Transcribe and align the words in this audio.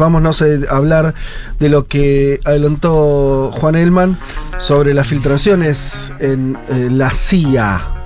vámonos 0.00 0.42
a 0.42 0.46
hablar 0.74 1.14
de 1.58 1.68
lo 1.68 1.86
que 1.86 2.40
adelantó 2.44 3.52
Juan 3.52 3.76
Elman 3.76 4.18
sobre 4.58 4.92
las 4.92 5.06
filtraciones 5.06 6.12
en 6.18 6.58
la 6.98 7.10
CIA. 7.10 7.99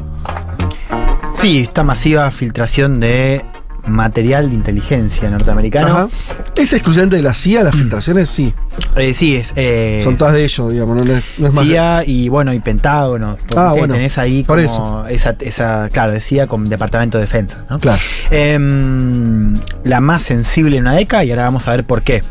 Sí, 1.45 1.59
esta 1.59 1.85
masiva 1.85 2.31
filtración 2.31 3.01
de 3.01 3.45
material 3.87 4.49
de 4.49 4.55
inteligencia 4.55 5.29
norteamericano. 5.29 6.09
¿Es 6.57 6.73
excluyente 6.73 7.17
de 7.17 7.23
la 7.23 7.35
CIA 7.35 7.65
las 7.65 7.75
filtraciones? 7.75 8.31
Sí. 8.31 8.55
Eh, 8.97 9.13
sí, 9.13 9.37
es. 9.37 9.53
Eh, 9.57 10.03
Son 10.05 10.17
todas 10.17 10.35
de 10.35 10.45
ellos, 10.45 10.71
digamos, 10.71 11.05
no, 11.05 11.13
es, 11.13 11.39
más. 11.41 11.65
CIA 11.65 12.05
y 12.07 12.29
bueno, 12.29 12.53
y 12.53 12.61
Pentágono. 12.61 13.37
Ah, 13.57 13.75
bueno. 13.77 13.95
Tenés 13.95 14.19
ahí 14.19 14.45
como 14.45 14.61
eso. 14.61 15.05
Esa, 15.09 15.35
esa, 15.41 15.89
claro, 15.91 16.13
decía 16.13 16.47
con 16.47 16.65
Departamento 16.65 17.19
de 17.19 17.25
Defensa, 17.25 17.67
¿no? 17.69 17.81
Claro. 17.81 18.01
Em, 18.31 19.57
la 19.83 20.01
más 20.01 20.23
sensible 20.23 20.77
en 20.77 20.85
una 20.85 20.95
década 20.95 21.25
y 21.25 21.31
ahora 21.31 21.45
vamos 21.45 21.67
a 21.67 21.73
ver 21.73 21.85
por 21.85 22.03
qué. 22.03 22.23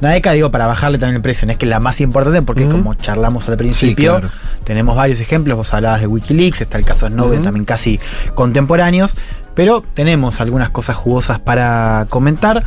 Una 0.00 0.10
década, 0.10 0.34
digo, 0.34 0.50
para 0.50 0.66
bajarle 0.66 0.98
también 0.98 1.16
el 1.16 1.22
precio, 1.22 1.46
no 1.46 1.52
es 1.52 1.58
que 1.58 1.66
la 1.66 1.78
más 1.78 2.00
importante 2.00 2.42
porque 2.42 2.66
como 2.66 2.94
charlamos 2.94 3.48
al 3.48 3.56
principio, 3.56 4.20
tenemos 4.64 4.96
varios 4.96 5.20
ejemplos, 5.20 5.56
vos 5.56 5.72
hablabas 5.72 6.00
de 6.00 6.06
Wikileaks, 6.08 6.60
está 6.60 6.78
el 6.78 6.84
caso 6.84 7.06
de 7.06 7.12
Snowden 7.12 7.42
también 7.42 7.64
casi 7.64 8.00
contemporáneos, 8.34 9.16
pero 9.54 9.84
tenemos 9.94 10.40
algunas 10.40 10.70
cosas 10.70 10.96
jugosas 10.96 11.40
para 11.40 12.06
comentar. 12.08 12.64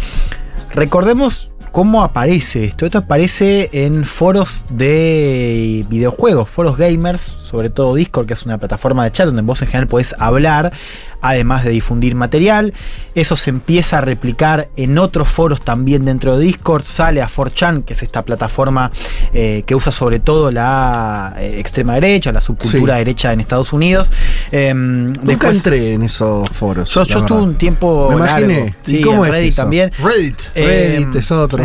Recordemos 0.74 1.52
cómo 1.72 2.04
aparece 2.04 2.66
esto. 2.66 2.86
Esto 2.86 3.00
aparece 3.00 3.70
en 3.72 4.06
foros 4.06 4.66
de 4.70 5.86
videojuegos, 5.90 6.50
foros 6.50 6.78
gamers, 6.78 7.22
sobre 7.22 7.70
todo 7.70 7.96
Discord, 7.96 8.28
que 8.28 8.34
es 8.34 8.46
una 8.46 8.58
plataforma 8.58 9.04
de 9.04 9.12
chat 9.12 9.26
donde 9.26 9.42
vos 9.42 9.62
en 9.62 9.68
general 9.68 9.88
podés 9.88 10.16
hablar, 10.20 10.74
además 11.22 11.64
de 11.64 11.72
difundir 11.72 12.16
material. 12.16 12.74
Eso 13.16 13.36
se 13.36 13.50
empieza 13.50 14.00
a 14.00 14.02
replicar 14.02 14.70
en 14.76 14.98
otros 14.98 15.30
foros 15.30 15.62
también 15.62 16.06
dentro 16.06 16.38
de 16.38 16.46
Discord. 16.46 16.84
Sale 16.84 17.22
a 17.22 17.28
4chan, 17.28 17.84
que 17.84 17.94
es 17.94 18.04
esta 18.04 18.24
plataforma 18.24 18.92
eh, 19.34 19.64
que 19.66 19.76
usa 19.76 19.92
sobre 19.92 20.20
todo 20.20 20.52
la 20.52 21.36
eh, 21.38 21.56
extrema 21.60 21.96
derecha, 21.96 22.32
la 22.32 22.42
subcultura 22.42 22.96
derecha 22.96 23.34
en 23.34 23.40
Estados 23.40 23.74
Unidos. 23.74 24.12
Eh, 24.52 24.74
Nunca 24.74 25.50
entré 25.50 25.94
en 25.94 26.04
esos 26.04 26.50
foros. 26.50 26.90
Yo, 26.94 27.02
estuve 27.02 27.42
un 27.42 27.56
tiempo. 27.56 28.10
Me 28.10 28.16
imaginé. 28.16 28.76
¿Y 28.88 29.02
cómo 29.02 29.26
es 29.26 29.32
Reddit 29.32 29.56
también. 29.56 29.92
Reddit. 30.00 30.42
Reddit 30.56 31.16
es 31.16 31.32
otro. 31.32 31.64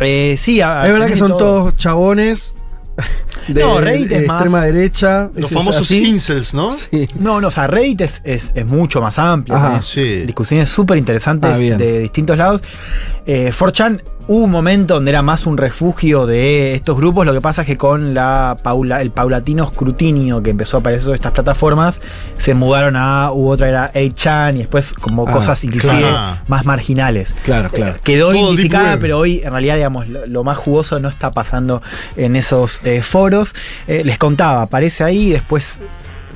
Eh, 0.00 0.36
sí, 0.38 0.60
es 0.60 0.66
verdad 0.66 1.06
que 1.06 1.16
son 1.16 1.36
todos 1.36 1.76
chabones. 1.76 2.55
De, 3.48 3.60
no, 3.60 3.80
Reddit 3.80 4.10
es 4.10 4.24
extrema 4.24 4.62
derecha. 4.62 5.30
Los 5.34 5.50
famosos 5.50 5.90
incels, 5.92 6.52
¿no? 6.52 6.72
Sí. 6.72 7.06
No, 7.18 7.40
no, 7.40 7.48
o 7.48 7.50
sea, 7.50 7.68
Reddit 7.68 8.00
es, 8.00 8.22
es, 8.24 8.66
mucho 8.66 9.00
más 9.00 9.18
amplio. 9.18 9.56
Discusiones 10.26 10.68
súper 10.68 10.98
interesantes 10.98 11.50
ah, 11.54 11.58
de 11.58 12.00
distintos 12.00 12.36
lados. 12.36 12.62
Eh, 13.24 13.52
4chan 13.56 14.02
Hubo 14.28 14.42
un 14.42 14.50
momento 14.50 14.94
donde 14.94 15.12
era 15.12 15.22
más 15.22 15.46
un 15.46 15.56
refugio 15.56 16.26
de 16.26 16.74
estos 16.74 16.96
grupos, 16.96 17.24
lo 17.26 17.32
que 17.32 17.40
pasa 17.40 17.62
es 17.62 17.66
que 17.68 17.76
con 17.76 18.12
la 18.12 18.56
paula, 18.60 19.00
el 19.00 19.12
paulatino 19.12 19.62
escrutinio 19.62 20.42
que 20.42 20.50
empezó 20.50 20.78
a 20.78 20.80
aparecer 20.80 21.10
en 21.10 21.14
estas 21.14 21.30
plataformas, 21.30 22.00
se 22.36 22.52
mudaron 22.54 22.96
a, 22.96 23.30
hubo 23.30 23.50
otra 23.50 23.68
era 23.68 23.92
8chan 23.92 24.56
y 24.56 24.58
después 24.58 24.94
como 24.94 25.26
ah, 25.28 25.30
cosas 25.30 25.62
inclusive 25.62 26.08
más 26.48 26.64
marginales. 26.64 27.34
Claro, 27.44 27.70
claro. 27.70 27.94
Eh, 27.94 28.00
quedó 28.02 28.34
identificada, 28.34 28.98
pero 28.98 29.18
hoy 29.18 29.42
en 29.44 29.52
realidad, 29.52 29.76
digamos, 29.76 30.08
lo, 30.08 30.42
más 30.42 30.56
jugoso 30.58 30.98
no 30.98 31.08
está 31.08 31.30
pasando 31.30 31.80
en 32.16 32.34
esos 32.34 32.80
eh, 32.84 33.02
foros. 33.02 33.54
Eh, 33.86 34.02
les 34.04 34.18
contaba, 34.18 34.62
aparece 34.62 35.04
ahí, 35.04 35.30
después 35.30 35.80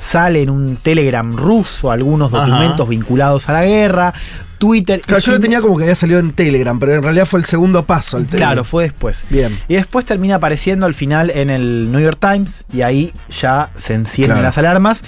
sale 0.01 0.43
en 0.43 0.51
un 0.51 0.77
Telegram 0.77 1.37
ruso 1.37 1.91
algunos 1.91 2.31
documentos 2.31 2.89
vinculados 2.89 3.49
a 3.49 3.53
la 3.53 3.65
guerra. 3.65 4.15
Twitter. 4.59 5.01
Claro, 5.01 5.23
yo 5.23 5.33
lo 5.33 5.41
tenía 5.41 5.63
como 5.63 5.79
que 5.79 5.85
había 5.85 5.95
salido 5.95 6.21
en 6.21 6.33
Telegram, 6.33 6.79
pero 6.79 6.95
en 6.95 7.03
realidad 7.03 7.25
fue 7.25 7.41
el 7.41 7.47
segundo 7.47 7.87
paso. 7.87 8.19
El 8.19 8.27
claro, 8.27 8.63
fue 8.63 8.85
después. 8.85 9.25
Bien. 9.31 9.59
Y 9.69 9.75
después 9.75 10.05
termina 10.05 10.35
apareciendo 10.35 10.85
al 10.85 10.93
final 10.93 11.31
en 11.31 11.49
el 11.49 11.91
New 11.91 12.01
York 12.01 12.19
Times 12.21 12.65
y 12.71 12.83
ahí 12.83 13.13
ya 13.31 13.71
se 13.75 13.95
encienden 13.95 14.43
las 14.43 14.59
alarmas. 14.59 15.03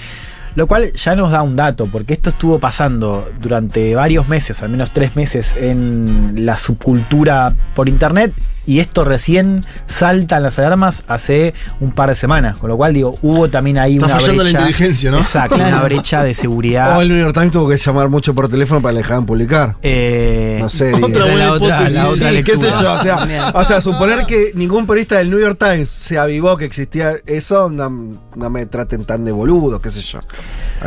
Lo 0.55 0.67
cual 0.67 0.93
ya 0.93 1.15
nos 1.15 1.31
da 1.31 1.41
un 1.41 1.55
dato, 1.55 1.87
porque 1.87 2.13
esto 2.13 2.29
estuvo 2.29 2.59
pasando 2.59 3.29
durante 3.41 3.95
varios 3.95 4.27
meses, 4.27 4.61
al 4.61 4.69
menos 4.69 4.91
tres 4.91 5.15
meses, 5.15 5.55
en 5.57 6.45
la 6.45 6.57
subcultura 6.57 7.53
por 7.75 7.89
internet 7.89 8.33
y 8.65 8.79
esto 8.79 9.03
recién 9.03 9.61
salta 9.87 10.37
en 10.37 10.43
las 10.43 10.57
alarmas 10.57 11.03
hace 11.07 11.53
un 11.81 11.91
par 11.91 12.09
de 12.09 12.15
semanas. 12.15 12.57
Con 12.57 12.69
lo 12.69 12.77
cual, 12.77 12.93
digo, 12.93 13.15
hubo 13.21 13.49
también 13.49 13.77
ahí 13.77 13.95
Está 13.95 14.05
una 14.05 14.15
fallando 14.15 14.43
la 14.43 14.49
inteligencia, 14.51 15.11
¿no? 15.11 15.17
Exacto, 15.17 15.55
una 15.55 15.81
brecha 15.81 16.23
de 16.23 16.33
seguridad. 16.33 16.97
O 16.97 17.01
el 17.01 17.09
New 17.09 17.19
York 17.19 17.33
Times 17.33 17.51
tuvo 17.51 17.67
que 17.67 17.77
llamar 17.77 18.09
mucho 18.09 18.33
por 18.33 18.47
teléfono 18.47 18.81
para 18.81 18.97
dejar 18.97 19.19
de 19.19 19.25
publicar. 19.25 19.75
Eh, 19.81 20.57
no 20.61 20.69
sé. 20.69 20.93
Otra 20.93 21.25
buena 21.25 21.45
la 21.45 21.51
otra, 21.53 21.89
la 21.89 22.07
otra 22.07 22.29
sí, 22.29 22.43
qué 22.43 22.57
sé 22.57 22.69
yo. 22.69 22.93
O 22.93 22.99
sea, 22.99 23.51
o 23.53 23.63
sea, 23.63 23.81
suponer 23.81 24.25
que 24.25 24.51
ningún 24.55 24.87
periodista 24.87 25.17
del 25.17 25.29
New 25.29 25.39
York 25.39 25.57
Times 25.59 25.89
se 25.89 26.17
avivó 26.17 26.55
que 26.55 26.65
existía 26.65 27.13
eso, 27.25 27.69
no, 27.69 27.89
me 27.89 28.65
traten 28.65 29.03
tan 29.03 29.25
de 29.25 29.31
boludo, 29.31 29.81
qué 29.81 29.89
sé 29.89 30.01
yo. 30.01 30.19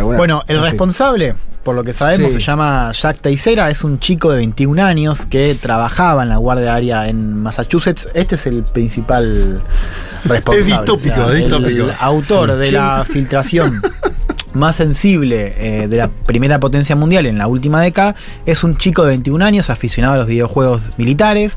Bueno, 0.03 0.43
el 0.47 0.61
responsable 0.61 1.35
por 1.67 1.75
lo 1.75 1.83
que 1.83 1.93
sabemos, 1.93 2.33
se 2.33 2.39
llama 2.39 2.93
Jack 2.93 3.19
Teixeira, 3.19 3.69
es 3.69 3.83
un 3.83 3.99
chico 3.99 4.31
de 4.31 4.37
21 4.37 4.85
años 4.85 5.27
que 5.27 5.57
trabajaba 5.61 6.23
en 6.23 6.29
la 6.29 6.37
guardia 6.37 6.75
aérea 6.75 7.09
en 7.09 7.43
Massachusetts. 7.43 8.07
Este 8.15 8.37
es 8.37 8.47
el 8.47 8.63
principal 8.63 9.61
responsable. 10.23 10.61
Es 10.61 10.67
distópico, 10.69 11.29
es 11.29 11.37
distópico. 11.39 11.87
El 11.87 11.93
autor 11.99 12.57
de 12.57 12.71
la 12.71 13.05
filtración 13.05 13.83
más 14.57 14.77
sensible 14.77 15.55
eh, 15.59 15.89
de 15.89 15.97
la 15.97 16.09
primera 16.09 16.59
potencia 16.59 16.97
mundial 16.97 17.27
en 17.27 17.39
la 17.39 17.47
última 17.47 17.81
década 17.81 18.15
es 18.47 18.65
un 18.65 18.77
chico 18.77 19.03
de 19.03 19.09
21 19.09 19.45
años 19.45 19.71
aficionado 19.71 20.15
a 20.15 20.19
los 20.19 20.27
videojuegos 20.27 20.83
militares 20.97 21.57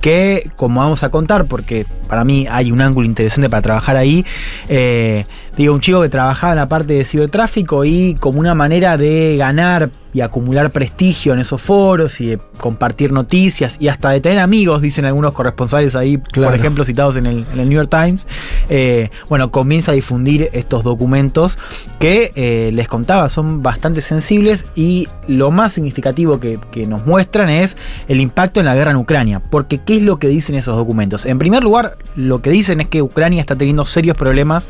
que, 0.00 0.50
como 0.56 0.80
vamos 0.80 1.02
a 1.02 1.10
contar, 1.10 1.46
porque 1.46 1.86
para 2.08 2.24
mí 2.24 2.46
hay 2.50 2.72
un 2.72 2.80
ángulo 2.80 3.06
interesante 3.06 3.48
para 3.50 3.62
trabajar 3.62 3.96
ahí, 3.96 4.24
eh, 4.68 5.24
digo, 5.56 5.74
un 5.74 5.80
chico 5.80 6.00
que 6.02 6.08
trabajaba 6.08 6.52
en 6.52 6.58
la 6.58 6.68
parte 6.68 6.94
de 6.94 7.04
cibertráfico 7.04 7.84
y 7.84 8.14
como 8.18 8.40
una 8.40 8.54
manera 8.54 8.96
de 8.96 9.36
ganar 9.36 9.90
y 10.12 10.20
acumular 10.20 10.70
prestigio 10.70 11.32
en 11.32 11.40
esos 11.40 11.60
foros 11.60 12.20
y 12.20 12.26
de 12.26 12.38
compartir 12.58 13.12
noticias 13.12 13.76
y 13.80 13.88
hasta 13.88 14.10
de 14.10 14.20
tener 14.20 14.38
amigos, 14.38 14.80
dicen 14.80 15.04
algunos 15.04 15.32
corresponsales 15.32 15.94
ahí, 15.94 16.18
por 16.18 16.54
ejemplo, 16.54 16.84
citados 16.84 17.16
en 17.16 17.26
el, 17.26 17.46
New 17.54 17.70
York 17.70 17.90
Times, 17.90 18.26
eh, 18.68 19.10
bueno, 19.28 19.50
comienza 19.50 19.92
a 19.92 19.94
difundir 19.94 20.48
estos 20.52 20.84
documentos 20.84 21.58
que 21.98 22.32
eh, 22.34 22.70
les 22.72 22.88
contaba 22.88 23.28
son 23.28 23.62
bastante 23.62 24.00
sensibles 24.00 24.66
y 24.74 25.08
lo 25.26 25.50
más 25.50 25.72
significativo 25.72 26.40
que, 26.40 26.58
que 26.70 26.86
nos 26.86 27.04
muestran 27.04 27.50
es 27.50 27.76
el 28.08 28.20
impacto 28.20 28.60
en 28.60 28.66
la 28.66 28.74
guerra 28.74 28.92
en 28.92 28.96
Ucrania, 28.96 29.40
porque 29.50 29.78
¿qué 29.78 29.96
es 29.96 30.02
lo 30.02 30.18
que 30.18 30.28
dicen 30.28 30.54
esos 30.54 30.76
documentos? 30.76 31.26
En 31.26 31.38
primer 31.38 31.62
lugar, 31.62 31.98
lo 32.16 32.42
que 32.42 32.50
dicen 32.50 32.80
es 32.80 32.88
que 32.88 33.02
Ucrania 33.02 33.40
está 33.40 33.56
teniendo 33.56 33.84
serios 33.84 34.16
problemas 34.16 34.68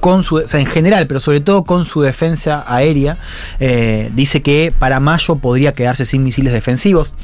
con 0.00 0.24
su, 0.24 0.38
en 0.40 0.66
general, 0.66 1.06
pero 1.06 1.20
sobre 1.20 1.40
todo 1.40 1.64
con 1.64 1.84
su 1.84 2.02
defensa 2.02 2.64
aérea, 2.66 3.18
eh, 3.60 4.10
dice 4.14 4.42
que 4.42 4.72
para 4.78 5.00
mayo 5.00 5.36
podría 5.36 5.72
quedarse 5.72 6.04
sin 6.06 6.22
misiles 6.22 6.52
defensivos. 6.52 7.14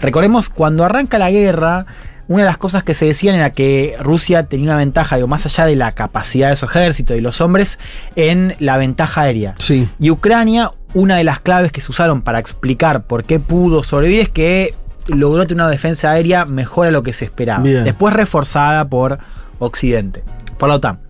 Recordemos, 0.00 0.48
cuando 0.48 0.84
arranca 0.84 1.18
la 1.18 1.30
guerra, 1.30 1.86
una 2.28 2.44
de 2.44 2.46
las 2.46 2.58
cosas 2.58 2.84
que 2.84 2.94
se 2.94 3.06
decían 3.06 3.34
era 3.34 3.50
que 3.50 3.96
Rusia 3.98 4.44
tenía 4.44 4.66
una 4.66 4.76
ventaja, 4.76 5.16
digo, 5.16 5.26
más 5.26 5.46
allá 5.46 5.66
de 5.66 5.74
la 5.74 5.90
capacidad 5.90 6.50
de 6.50 6.56
su 6.56 6.64
ejército 6.66 7.16
y 7.16 7.20
los 7.20 7.40
hombres, 7.40 7.78
en 8.14 8.54
la 8.60 8.76
ventaja 8.76 9.22
aérea. 9.22 9.56
Sí. 9.58 9.88
Y 9.98 10.10
Ucrania, 10.10 10.70
una 10.94 11.16
de 11.16 11.24
las 11.24 11.40
claves 11.40 11.72
que 11.72 11.80
se 11.80 11.90
usaron 11.90 12.22
para 12.22 12.38
explicar 12.38 13.02
por 13.02 13.24
qué 13.24 13.40
pudo 13.40 13.82
sobrevivir 13.82 14.20
es 14.20 14.28
que 14.28 14.74
logró 15.08 15.42
tener 15.46 15.64
una 15.64 15.70
defensa 15.70 16.12
aérea 16.12 16.44
mejor 16.44 16.86
a 16.86 16.90
lo 16.90 17.02
que 17.02 17.12
se 17.12 17.24
esperaba. 17.24 17.64
Después 17.64 18.14
reforzada 18.14 18.88
por 18.88 19.18
Occidente, 19.58 20.22
por 20.56 20.68
la 20.68 20.76
OTAN. 20.76 21.00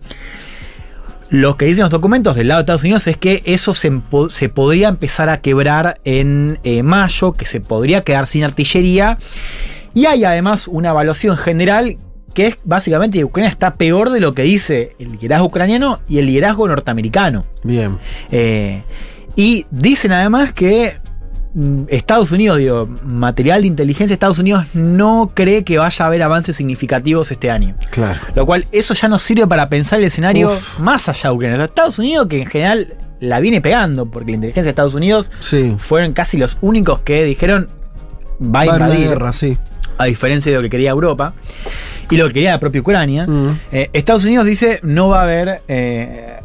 Lo 1.31 1.55
que 1.55 1.63
dicen 1.63 1.83
los 1.83 1.91
documentos 1.91 2.35
del 2.35 2.49
lado 2.49 2.59
de 2.59 2.63
Estados 2.63 2.83
Unidos 2.83 3.07
es 3.07 3.15
que 3.15 3.41
eso 3.45 3.73
se, 3.73 3.89
podría 4.49 4.89
empezar 4.89 5.29
a 5.29 5.39
quebrar 5.39 6.01
en 6.03 6.59
eh, 6.65 6.83
mayo, 6.83 7.31
que 7.31 7.45
se 7.45 7.61
podría 7.61 8.03
quedar 8.03 8.27
sin 8.27 8.43
artillería. 8.43 9.17
Y 9.93 10.07
hay 10.07 10.25
además 10.25 10.67
una 10.67 10.89
evaluación 10.89 11.37
general 11.37 11.97
que 12.33 12.47
es 12.47 12.57
básicamente 12.65 13.17
que 13.17 13.23
Ucrania 13.23 13.49
está 13.49 13.75
peor 13.75 14.09
de 14.09 14.19
lo 14.19 14.33
que 14.33 14.43
dice 14.43 14.93
el 14.99 15.13
liderazgo 15.13 15.47
ucraniano 15.47 16.01
y 16.09 16.17
el 16.17 16.25
liderazgo 16.25 16.67
norteamericano. 16.67 17.45
Bien. 17.63 17.97
Eh, 18.29 18.83
y 19.37 19.65
dicen 19.71 20.11
además 20.11 20.51
que 20.51 20.99
Estados 21.89 22.31
Unidos, 22.31 22.57
digo, 22.59 22.87
material 23.03 23.61
de 23.61 23.67
inteligencia, 23.67 24.13
Estados 24.13 24.39
Unidos 24.39 24.65
no 24.73 25.31
cree 25.33 25.63
que 25.63 25.77
vaya 25.77 26.05
a 26.05 26.07
haber 26.07 26.23
avances 26.23 26.55
significativos 26.55 27.29
este 27.31 27.51
año. 27.51 27.75
Claro. 27.89 28.19
Lo 28.35 28.45
cual, 28.45 28.65
eso 28.71 28.93
ya 28.93 29.07
nos 29.09 29.21
sirve 29.21 29.45
para 29.47 29.67
pensar 29.67 29.99
el 29.99 30.05
escenario 30.05 30.51
más 30.79 31.09
allá 31.09 31.29
de 31.29 31.35
Ucrania. 31.35 31.63
Estados 31.65 31.99
Unidos, 31.99 32.27
que 32.27 32.41
en 32.41 32.47
general 32.47 32.93
la 33.19 33.39
viene 33.39 33.59
pegando, 33.61 34.05
porque 34.05 34.31
la 34.31 34.35
inteligencia 34.35 34.63
de 34.63 34.69
Estados 34.69 34.93
Unidos 34.93 35.31
Sí. 35.41 35.75
fueron 35.77 36.13
casi 36.13 36.37
los 36.37 36.57
únicos 36.61 36.99
que 37.01 37.23
dijeron 37.25 37.69
va 38.41 38.61
a 38.61 38.65
invadir, 38.65 39.09
guerra, 39.09 39.33
sí. 39.33 39.57
a 39.97 40.05
diferencia 40.05 40.51
de 40.51 40.57
lo 40.57 40.63
que 40.63 40.69
quería 40.69 40.89
Europa 40.91 41.33
y 42.09 42.17
lo 42.17 42.27
que 42.27 42.33
quería 42.33 42.51
la 42.51 42.59
propia 42.59 42.81
Ucrania. 42.81 43.27
Mm. 43.27 43.59
Eh, 43.71 43.89
Estados 43.93 44.25
Unidos 44.25 44.47
dice 44.47 44.79
no 44.81 45.09
va 45.09 45.19
a 45.19 45.23
haber 45.23 45.61
eh, 45.67 46.39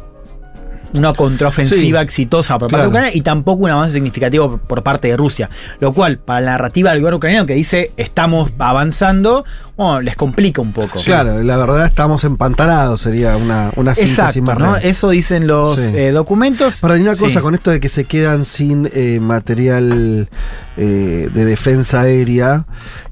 una 0.93 1.13
contraofensiva 1.13 1.99
Sí, 1.99 2.03
exitosa 2.05 2.53
por 2.57 2.69
parte 2.71 2.75
claro. 2.75 2.83
de 2.83 2.89
Ucrania 2.89 3.11
y 3.15 3.21
tampoco 3.21 3.63
un 3.65 3.71
avance 3.71 3.93
significativo 3.93 4.51
por- 4.51 4.59
por 4.61 4.83
parte 4.83 5.07
de 5.09 5.17
Rusia. 5.17 5.49
Lo 5.79 5.93
cual, 5.93 6.17
para 6.17 6.41
la 6.41 6.51
narrativa 6.51 6.91
del 6.91 7.01
gobierno 7.01 7.17
ucraniano 7.17 7.45
que 7.45 7.53
dice 7.55 7.91
estamos 7.97 8.51
avanzando, 8.57 9.45
bueno, 9.75 10.01
les 10.01 10.15
complica 10.15 10.61
un 10.61 10.71
poco. 10.73 10.99
Claro, 11.03 11.41
la 11.43 11.57
verdad 11.57 11.85
estamos 11.85 12.23
empantanados, 12.23 13.01
sería 13.01 13.35
una, 13.37 13.71
una 13.75 13.91
Exacto, 13.93 14.41
más 14.41 14.57
¿no? 14.59 14.75
Eso 14.77 15.09
dicen 15.09 15.45
los 15.47 15.77
Sí. 15.79 15.91
eh, 15.95 16.11
documentos. 16.11 16.83
Ahora, 16.83 16.95
hay 16.95 17.01
una 17.01 17.15
cosa 17.15 17.39
Sí. 17.39 17.39
con 17.39 17.53
esto 17.55 17.71
de 17.71 17.79
que 17.79 17.89
se 17.89 18.05
quedan 18.05 18.45
sin 18.45 18.89
eh, 18.93 19.19
material 19.21 20.29
eh, 20.77 21.29
de 21.33 21.45
defensa 21.45 22.01
aérea, 22.01 22.65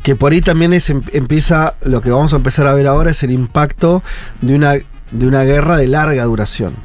que 0.03 0.15
por 0.15 0.31
ahí 0.31 0.41
también 0.41 0.71
es, 0.73 0.89
em- 0.89 1.01
empieza, 1.13 1.75
lo 1.83 2.01
que 2.01 2.09
vamos 2.11 2.33
a 2.33 2.37
empezar 2.37 2.67
a 2.67 2.73
ver 2.73 2.87
ahora 2.87 3.11
es 3.11 3.23
el 3.23 3.31
impacto 3.31 4.03
de 4.41 4.55
una, 4.55 4.75
de 5.11 5.27
una 5.27 5.43
guerra 5.43 5.77
de 5.77 5.87
larga 5.87 6.23
duración, 6.23 6.75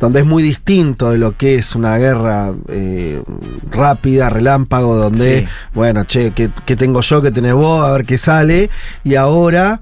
donde 0.00 0.20
es 0.20 0.26
muy 0.26 0.42
distinto 0.42 1.10
de 1.10 1.18
lo 1.18 1.36
que 1.36 1.56
es 1.56 1.74
una 1.76 1.98
guerra 1.98 2.52
eh, 2.68 3.22
rápida, 3.70 4.30
relámpago, 4.30 4.96
donde, 4.96 5.40
Sí. 5.40 5.46
bueno, 5.74 6.04
che, 6.04 6.30
¿qué, 6.32 6.50
qué 6.64 6.74
tengo 6.76 7.00
yo, 7.02 7.20
qué 7.22 7.30
tenés 7.30 7.54
vos, 7.54 7.84
a 7.86 7.92
ver 7.92 8.04
qué 8.06 8.18
sale, 8.18 8.70
y 9.04 9.14
ahora... 9.16 9.80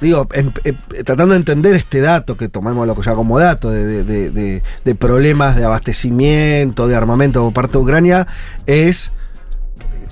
Digo, 0.00 0.26
em- 0.32 0.50
em- 0.64 0.78
tratando 1.04 1.34
de 1.34 1.36
entender 1.40 1.74
este 1.74 2.00
dato, 2.00 2.34
que 2.34 2.48
tomémoslo 2.48 2.98
ya 3.02 3.14
como 3.14 3.38
dato, 3.38 3.70
de, 3.70 3.84
de- 3.84 4.02
de- 4.02 4.30
de- 4.30 4.62
de 4.82 4.94
problemas 4.94 5.56
de 5.56 5.64
abastecimiento, 5.66 6.88
de 6.88 6.96
armamento 6.96 7.44
por 7.44 7.52
parte 7.52 7.72
de 7.72 7.84
Ucrania, 7.84 8.26
es 8.64 9.12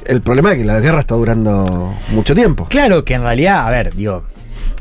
el 0.05 0.21
problema 0.21 0.51
de 0.51 0.59
que 0.59 0.65
la 0.67 0.79
guerra 0.81 1.01
está 1.01 1.15
durando 1.15 1.95
mucho 2.11 2.35
tiempo. 2.35 2.67
Claro 2.69 3.03
que 3.03 3.15
en 3.15 3.23
realidad, 3.23 3.67
a 3.67 3.71
ver, 3.71 3.95
digo, 3.95 4.25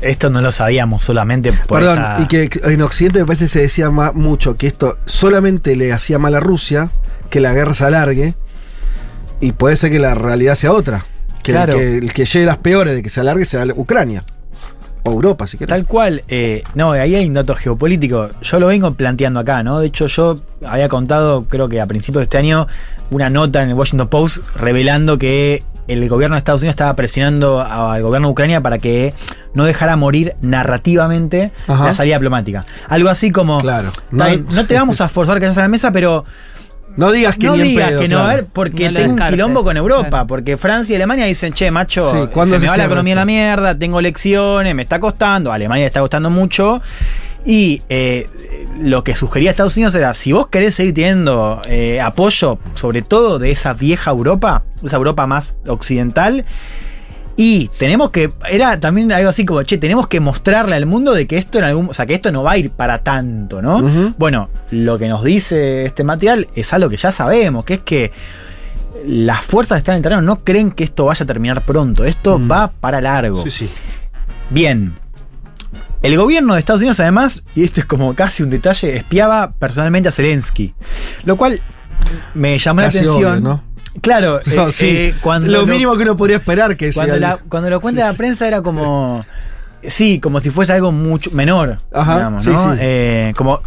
esto 0.00 0.30
no 0.30 0.40
lo 0.40 0.52
sabíamos 0.52 1.02
solamente 1.04 1.52
por 1.52 1.80
Perdón, 1.80 1.98
esta- 1.98 2.20
y 2.22 2.26
que 2.26 2.50
en 2.64 2.82
Occidente 2.82 3.20
me 3.20 3.26
parece 3.26 3.48
se 3.48 3.60
decía 3.62 3.90
ma- 3.90 4.12
mucho 4.12 4.56
que 4.56 4.66
esto 4.66 4.98
solamente 5.04 5.74
le 5.76 5.92
hacía 5.92 6.18
mal 6.18 6.34
a 6.34 6.40
Rusia, 6.40 6.90
que 7.30 7.40
la 7.40 7.52
guerra 7.52 7.74
se 7.74 7.84
alargue, 7.84 8.34
y 9.40 9.52
puede 9.52 9.76
ser 9.76 9.90
que 9.90 9.98
la 9.98 10.14
realidad 10.14 10.54
sea 10.54 10.72
otra. 10.72 11.04
Que, 11.42 11.52
Claro. 11.52 11.74
el, 11.74 11.78
que 11.78 11.98
el 11.98 12.12
que 12.12 12.24
lleve 12.24 12.46
las 12.46 12.58
peores 12.58 12.94
de 12.94 13.02
que 13.02 13.08
se 13.08 13.20
alargue 13.20 13.44
sea 13.44 13.64
Ucrania. 13.76 14.24
O 15.04 15.12
Europa, 15.12 15.46
si 15.46 15.56
querés. 15.56 15.68
Tal 15.68 15.86
cual, 15.86 16.24
eh, 16.28 16.62
no, 16.74 16.90
ahí 16.92 17.14
hay 17.14 17.26
un 17.26 17.34
dato 17.34 17.54
geopolítico. 17.54 18.30
Yo 18.42 18.58
lo 18.60 18.66
vengo 18.66 18.92
planteando 18.92 19.40
acá, 19.40 19.62
¿no? 19.62 19.78
De 19.80 19.86
hecho, 19.86 20.06
yo 20.08 20.34
había 20.66 20.88
contado, 20.88 21.44
creo 21.48 21.68
que 21.68 21.80
a 21.80 21.86
principios 21.86 22.20
de 22.20 22.22
este 22.24 22.38
año, 22.38 22.66
una 23.10 23.30
nota 23.30 23.62
en 23.62 23.68
el 23.70 23.74
Washington 23.74 24.08
Post 24.08 24.44
revelando 24.56 25.16
que 25.16 25.62
el 25.88 26.08
gobierno 26.08 26.36
de 26.36 26.38
Estados 26.38 26.60
Unidos 26.62 26.72
estaba 26.74 26.94
presionando 26.94 27.60
al 27.60 28.02
gobierno 28.02 28.28
de 28.28 28.32
Ucrania 28.32 28.60
para 28.60 28.78
que 28.78 29.14
no 29.54 29.64
dejara 29.64 29.96
morir 29.96 30.34
narrativamente 30.42 31.50
Ajá. 31.66 31.86
la 31.86 31.94
salida 31.94 32.16
diplomática. 32.16 32.64
Algo 32.88 33.08
así 33.08 33.30
como. 33.30 33.58
Claro. 33.58 33.88
"Está 34.12 34.36
No- 34.54 34.66
te 34.66 34.74
vamos 34.78 35.00
a 35.00 35.08
forzar 35.08 35.38
que 35.38 35.46
vayas 35.46 35.58
a 35.58 35.62
la 35.62 35.68
mesa, 35.68 35.90
pero 35.92 36.24
No 36.96 37.12
digas 37.12 37.36
que 37.36 37.46
no 37.46 37.54
ni 37.54 37.60
en 37.62 37.68
digas 37.68 37.88
pedo, 37.90 38.00
que 38.00 38.08
no, 38.08 38.18
a 38.18 38.22
claro. 38.24 38.36
ver, 38.36 38.46
porque 38.52 38.88
No 38.90 38.94
tengo 38.98 39.14
un 39.14 39.28
quilombo 39.30 39.62
con 39.64 39.76
Europa, 39.76 40.08
claro. 40.10 40.26
porque 40.26 40.56
Francia 40.56 40.94
y 40.94 40.96
Alemania 40.96 41.26
dicen, 41.26 41.52
che, 41.52 41.70
macho, 41.70 42.10
Sí, 42.10 42.18
se 42.22 42.26
¿cuándo 42.28 42.56
me 42.56 42.60
se 42.60 42.66
va 42.66 42.76
la 42.76 42.84
economía 42.86 43.12
a 43.14 43.16
la 43.16 43.24
mierda, 43.24 43.78
tengo 43.78 44.00
lecciones, 44.00 44.74
me 44.74 44.82
está 44.82 44.98
costando, 44.98 45.52
a 45.52 45.54
Alemania 45.54 45.82
le 45.84 45.86
está 45.88 46.00
costando 46.00 46.28
mucho. 46.28 46.82
Y 47.44 47.82
eh, 47.88 48.28
lo 48.80 49.04
que 49.04 49.14
sugería 49.16 49.50
Estados 49.50 49.76
Unidos 49.76 49.94
era, 49.94 50.12
si 50.14 50.32
vos 50.32 50.48
querés 50.48 50.74
seguir 50.74 50.94
teniendo 50.94 51.62
eh, 51.66 52.00
apoyo, 52.00 52.58
sobre 52.74 53.02
todo 53.02 53.38
de 53.38 53.50
esa 53.50 53.72
vieja 53.72 54.10
Europa, 54.10 54.64
esa 54.84 54.96
Europa 54.96 55.26
más 55.26 55.54
occidental, 55.66 56.44
y 57.36 57.68
tenemos 57.78 58.10
que, 58.10 58.30
era 58.50 58.80
también 58.80 59.12
algo 59.12 59.28
así 59.30 59.44
como, 59.46 59.62
che, 59.62 59.78
tenemos 59.78 60.08
que 60.08 60.18
mostrarle 60.18 60.74
al 60.74 60.86
mundo 60.86 61.14
de 61.14 61.28
que 61.28 61.36
esto 61.38 61.58
en 61.58 61.64
algún, 61.64 61.88
o 61.88 61.94
sea, 61.94 62.04
que 62.04 62.14
esto 62.14 62.32
no 62.32 62.42
va 62.42 62.52
a 62.52 62.58
ir 62.58 62.70
para 62.70 62.98
tanto, 62.98 63.62
¿no? 63.62 63.80
Bueno, 64.18 64.50
lo 64.72 64.98
que 64.98 65.06
nos 65.06 65.22
dice 65.22 65.84
este 65.84 66.02
material 66.02 66.48
es 66.56 66.72
algo 66.72 66.88
que 66.90 66.96
ya 66.96 67.12
sabemos, 67.12 67.64
que 67.64 67.74
es 67.74 67.80
que 67.80 68.10
las 69.06 69.44
fuerzas 69.44 69.76
que 69.76 69.78
están 69.78 69.92
en 69.94 69.96
el 69.98 70.02
terreno 70.02 70.22
no 70.22 70.42
creen 70.42 70.72
que 70.72 70.82
esto 70.82 71.04
vaya 71.04 71.22
a 71.22 71.26
terminar 71.26 71.62
pronto, 71.62 72.04
esto 72.04 72.40
Mm. 72.40 72.50
va 72.50 72.72
para 72.72 73.00
largo. 73.00 73.40
Sí, 73.44 73.50
sí. 73.50 73.70
Bien. 74.50 74.98
El 76.02 76.16
gobierno 76.16 76.54
de 76.54 76.60
Estados 76.60 76.80
Unidos, 76.80 77.00
además, 77.00 77.42
y 77.56 77.64
esto 77.64 77.80
es 77.80 77.86
como 77.86 78.14
casi 78.14 78.42
un 78.42 78.50
detalle, 78.50 78.96
espiaba 78.96 79.50
personalmente 79.52 80.08
a 80.08 80.12
Zelensky. 80.12 80.74
Lo 81.24 81.36
cual 81.36 81.60
me 82.34 82.58
llamó 82.58 82.82
Casi 82.82 82.98
la 82.98 83.10
atención. 83.10 83.32
obvio, 83.32 83.40
¿no? 83.40 83.64
Claro, 84.00 84.40
eh, 84.46 84.68
sí. 84.72 84.86
eh, 84.86 85.14
cuando 85.20 85.50
lo 85.50 85.66
mínimo 85.66 85.96
que 85.96 86.04
uno 86.04 86.16
podría 86.16 86.36
esperar 86.36 86.76
que 86.76 86.92
cuando, 86.92 87.14
sea. 87.14 87.20
la- 87.20 87.36
cuando 87.38 87.68
lo 87.70 87.80
cuenta 87.80 88.06
la 88.06 88.12
prensa 88.12 88.46
era 88.46 88.62
como. 88.62 89.24
Sí, 89.82 90.18
como 90.20 90.40
si 90.40 90.50
fuese 90.50 90.72
algo 90.72 90.90
mucho 90.92 91.30
menor. 91.32 91.78
Ajá, 91.92 92.16
digamos, 92.16 92.44
sí, 92.44 92.50
sí. 92.52 92.68
Eh, 92.80 93.32
como. 93.36 93.60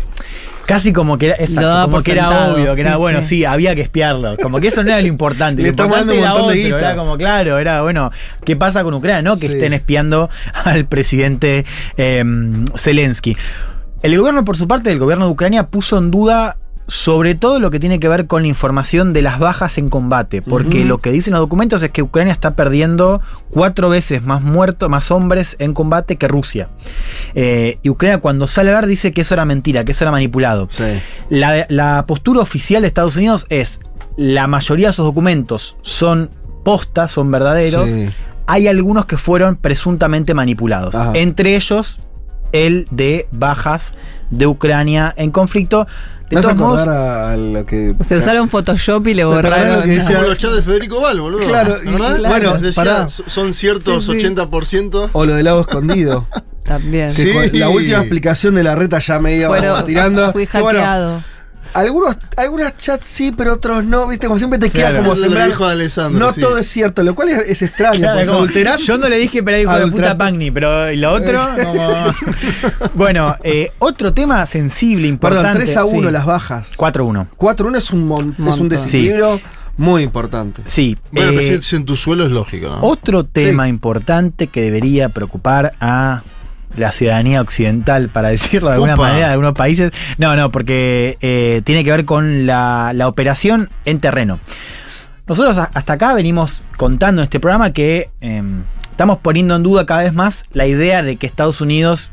Casi 0.72 0.94
como 0.94 1.18
que 1.18 1.28
era, 1.28 1.36
exacto, 1.36 1.82
como 1.84 2.02
que 2.02 2.12
era 2.14 2.30
obvio, 2.54 2.76
que 2.76 2.82
era 2.82 2.94
sí, 2.94 2.98
bueno, 2.98 3.22
sí. 3.22 3.28
sí. 3.28 3.46
había 3.46 3.76
que 3.76 3.82
espiarlo. 3.82 4.38
Como 4.42 4.60
que 4.62 4.70
eso 4.70 4.84
no 4.84 4.92
era 4.92 5.02
lo 5.02 5.08
importante. 5.08 5.62
Le 5.62 5.68
lo 5.68 5.72
importante 5.72 5.98
dando 5.98 6.14
un 6.14 6.20
era 6.20 6.34
de 6.34 6.40
otro, 6.42 6.56
guita. 6.56 6.78
Era 6.78 6.96
como, 6.96 7.18
claro, 7.18 7.60
era 7.60 7.82
bueno, 7.82 8.10
¿qué 8.46 8.56
pasa 8.56 8.84
con 8.84 8.94
Ucrania? 8.94 9.22
No 9.22 9.36
que 9.36 9.48
Sí. 9.48 9.54
estén 9.54 9.74
espiando 9.74 10.30
al 10.54 10.86
presidente 10.86 11.66
eh, 11.98 12.24
Zelensky. 12.78 13.36
El 14.02 14.18
gobierno, 14.18 14.46
por 14.46 14.56
su 14.56 14.68
parte, 14.68 14.92
el 14.92 14.98
gobierno 15.00 15.26
de 15.26 15.32
Ucrania 15.32 15.68
puso 15.68 15.98
en 15.98 16.10
duda 16.10 16.58
sobre 16.88 17.36
todo 17.36 17.60
lo 17.60 17.72
que 17.72 17.80
tiene 17.80 18.00
que 18.00 18.08
ver 18.08 18.28
con 18.28 18.42
la 18.42 18.48
información 18.48 19.14
de 19.14 19.22
las 19.22 19.40
bajas 19.40 19.78
en 19.78 19.90
combate, 19.90 20.42
porque 20.42 20.84
lo 20.84 20.98
que 20.98 21.12
dicen 21.12 21.32
los 21.34 21.40
documentos 21.40 21.82
es 21.84 21.92
que 21.92 22.02
Ucrania 22.02 22.34
está 22.34 22.56
perdiendo 22.56 23.22
cuatro 23.50 23.90
veces 23.90 24.24
más 24.24 24.42
muertos, 24.42 24.90
más 24.90 25.10
hombres 25.12 25.56
en 25.60 25.74
combate 25.74 26.18
que 26.18 26.28
Rusia. 26.28 26.70
Eh, 27.34 27.80
y 27.82 27.90
Ucrania 27.90 28.18
cuando 28.20 28.48
sale 28.48 28.70
a 28.70 28.74
hablar 28.74 28.88
dice 28.88 29.12
que 29.14 29.22
eso 29.22 29.34
era 29.34 29.46
mentira, 29.46 29.86
que 29.86 29.94
eso 29.94 30.04
era 30.04 30.12
manipulado. 30.12 30.68
Sí. 30.70 30.84
La, 31.30 31.66
la 31.70 32.06
postura 32.08 32.42
oficial 32.42 32.82
de 32.82 32.88
Estados 32.88 33.16
Unidos 33.16 33.46
es 33.50 33.80
la 34.18 34.48
mayoría 34.48 34.88
de 34.88 34.92
esos 34.92 35.06
documentos 35.06 35.78
son 35.82 36.30
postas, 36.64 37.12
son 37.12 37.32
verdaderos. 37.32 37.90
Sí. 37.90 38.10
Hay 38.48 38.68
algunos 38.68 39.06
que 39.06 39.18
fueron 39.18 39.56
presuntamente 39.56 40.34
manipulados. 40.34 40.96
Ajá. 40.96 41.14
Entre 41.16 41.56
ellos, 41.56 42.00
el 42.52 42.86
de 42.92 43.28
bajas 43.32 43.94
de 44.30 44.48
Ucrania 44.48 45.14
en 45.18 45.32
conflicto. 45.32 45.88
De 46.30 46.42
todos 46.42 46.56
modos, 46.56 46.88
a, 46.88 47.36
lo 47.36 47.66
que. 47.66 47.94
Se 48.06 48.16
usaron 48.16 48.48
Photoshop 48.48 49.06
y 49.08 49.14
le 49.16 49.24
¿Te 49.24 49.30
acordás 49.30 49.52
borraron. 49.52 49.76
lo 49.80 49.84
que 49.84 49.90
decía? 49.92 50.16
Como 50.16 50.28
los 50.30 50.38
chats 50.38 50.56
de 50.56 50.62
Federico 50.62 51.02
Val, 51.02 51.20
boludo. 51.20 51.46
Claro, 51.46 51.76
y- 51.84 51.90
¿verdad? 51.90 52.16
claro, 52.18 52.30
bueno, 52.30 52.54
decía, 52.58 52.84
pará. 52.84 53.10
son 53.10 53.54
ciertos 53.54 54.06
Sí, 54.06 54.18
sí. 54.18 54.28
80%. 54.28 55.10
O 55.12 55.26
lo 55.26 55.34
del 55.36 55.44
lago 55.46 55.60
escondido. 55.62 56.28
También. 56.64 57.12
Sí. 57.12 57.30
La 57.52 57.68
última 57.68 57.98
explicación 57.98 58.56
de 58.56 58.64
la 58.64 58.76
reta 58.76 59.00
ya 59.00 59.20
me 59.20 59.36
iba 59.36 59.50
Fueron- 59.50 59.84
tirando. 59.84 60.32
Fui 60.32 60.46
Sí, 60.50 60.60
bueno, 60.62 60.80
hackeado. 60.80 61.24
Algunos, 61.74 62.18
algunos 62.38 62.76
chats 62.78 63.06
sí, 63.08 63.32
pero 63.36 63.54
otros 63.54 63.84
no, 63.84 64.08
¿viste? 64.08 64.28
Como 64.28 64.38
siempre 64.38 64.60
te 64.60 64.70
queda 64.70 64.90
Claro. 64.90 65.04
como 65.04 65.16
sembrar. 65.16 65.48
dijo 65.48 65.66
Alessandro, 65.66 66.20
No 66.26 66.32
sí. 66.34 66.42
todo 66.42 66.58
es 66.58 66.68
cierto, 66.68 67.04
lo 67.04 67.16
cual 67.16 67.30
es, 67.30 67.38
es 67.50 67.62
extraño. 67.62 68.00
Claro, 68.00 68.20
adulterar- 68.34 68.78
yo 68.80 68.98
no 68.98 69.08
le 69.10 69.18
dije 69.18 69.42
pero 69.44 69.60
hijo 69.60 69.78
de 69.78 69.88
puta 69.88 70.18
Pagni, 70.18 70.52
pero 70.52 70.92
¿y 70.92 70.98
lo 70.98 71.12
otro, 71.12 71.40
como- 71.64 72.14
bueno, 72.94 73.36
eh, 73.44 73.72
otro 73.80 74.14
tema 74.14 74.46
sensible, 74.46 75.08
importante. 75.08 75.48
Perdón, 75.48 75.64
3 75.66 75.78
a 75.78 75.86
1 75.86 76.08
sí. 76.08 76.14
las 76.14 76.26
bajas. 76.26 76.72
4-1. 76.78 77.28
4 77.38 77.66
a 77.66 77.70
1 77.70 77.78
es 77.78 77.92
un, 77.92 78.08
mon- 78.08 78.32
es 78.34 78.40
un 78.40 78.46
Montón. 78.46 78.70
desequilibrio 78.70 79.40
muy 79.78 80.04
importante. 80.04 80.62
Sí. 80.66 80.98
Bueno, 81.12 81.32
eh, 81.32 81.38
pero 81.48 81.62
si 81.62 81.76
en 81.76 81.86
tu 81.86 81.96
suelo 81.96 82.26
es 82.26 82.32
lógico, 82.32 82.68
¿no? 82.70 82.80
Otro 82.82 83.24
tema 83.26 83.68
importante 83.68 84.48
que 84.48 84.62
debería 84.62 85.10
preocupar 85.10 85.74
a 85.80 86.22
la 86.76 86.92
ciudadanía 86.92 87.42
occidental, 87.42 88.10
para 88.10 88.30
decirlo 88.30 88.70
de 88.70 88.76
alguna 88.76 88.96
manera, 88.96 89.28
de 89.28 89.34
algunos 89.34 89.54
países. 89.54 89.92
No, 90.18 90.36
no, 90.36 90.52
porque 90.52 91.18
eh, 91.22 91.62
tiene 91.64 91.84
que 91.84 91.92
ver 91.92 92.06
con 92.06 92.46
la, 92.46 92.92
la 92.94 93.08
operación 93.08 93.70
en 93.86 94.00
terreno. 94.00 94.40
Nosotros 95.28 95.58
hasta 95.74 95.94
acá 95.94 96.14
venimos 96.14 96.64
contando 96.78 97.22
en 97.22 97.24
este 97.24 97.40
programa 97.40 97.72
que 97.72 98.10
eh, 98.22 98.44
estamos 98.90 99.18
poniendo 99.20 99.56
en 99.56 99.64
duda 99.64 99.86
cada 99.86 100.04
vez 100.04 100.14
más 100.14 100.44
la 100.52 100.68
idea 100.68 101.04
de 101.04 101.16
que 101.16 101.26
Estados 101.26 101.62
Unidos 101.62 102.12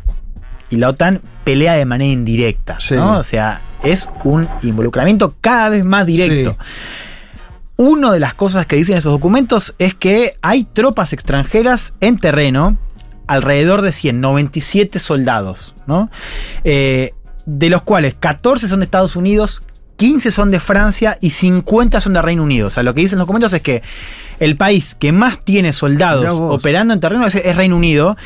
y 0.71 0.77
la 0.77 0.91
OTAN 0.91 1.21
pelea 1.45 1.75
de 1.75 1.85
manera 1.85 2.13
indirecta. 2.13 2.79
Sí. 2.79 2.95
¿no? 2.95 3.19
O 3.19 3.23
sea, 3.23 3.61
es 3.83 4.09
un 4.25 4.49
involucramiento 4.63 5.35
cada 5.41 5.71
vez 5.71 5.85
más 5.85 6.07
directo. 6.07 6.57
Una 7.77 8.13
de 8.13 8.21
las 8.21 8.35
cosas 8.35 8.67
que 8.67 8.77
dicen 8.77 8.97
esos 8.97 9.13
documentos 9.13 9.75
es 9.79 9.95
que 9.95 10.35
hay 10.43 10.65
tropas 10.65 11.13
extranjeras 11.13 11.95
en 12.01 12.19
terreno, 12.19 12.77
alrededor 13.29 13.83
de 13.83 13.93
100, 13.93 14.21
97 14.21 14.99
soldados, 14.99 15.75
¿no? 15.87 16.11
Eh, 16.65 17.13
de 17.47 17.71
los 17.71 17.83
cuales 17.83 18.15
14 18.19 18.67
son 18.69 18.81
de 18.81 18.85
Estados 18.85 19.15
Unidos, 19.17 19.63
15 19.97 20.31
son 20.33 20.51
de 20.51 20.61
Francia 20.61 21.19
y 21.21 21.31
50 21.31 22.01
son 22.01 22.13
de 22.13 22.23
Reino 22.23 22.43
Unido. 22.43 22.67
O 22.67 22.71
sea, 22.71 22.83
lo 22.83 22.95
que 22.95 23.01
dicen 23.01 23.19
los 23.19 23.25
documentos 23.27 23.53
es 23.53 23.63
que 23.63 23.83
el 24.41 24.57
país 24.57 24.95
que 24.95 25.13
más 25.13 25.41
tiene 25.45 25.73
soldados 25.73 26.27
operando 26.31 26.95
en 26.95 27.01
terreno 27.01 27.27
es, 27.27 27.35
es 27.35 27.57
Reino 27.57 27.77
Unido. 27.77 28.17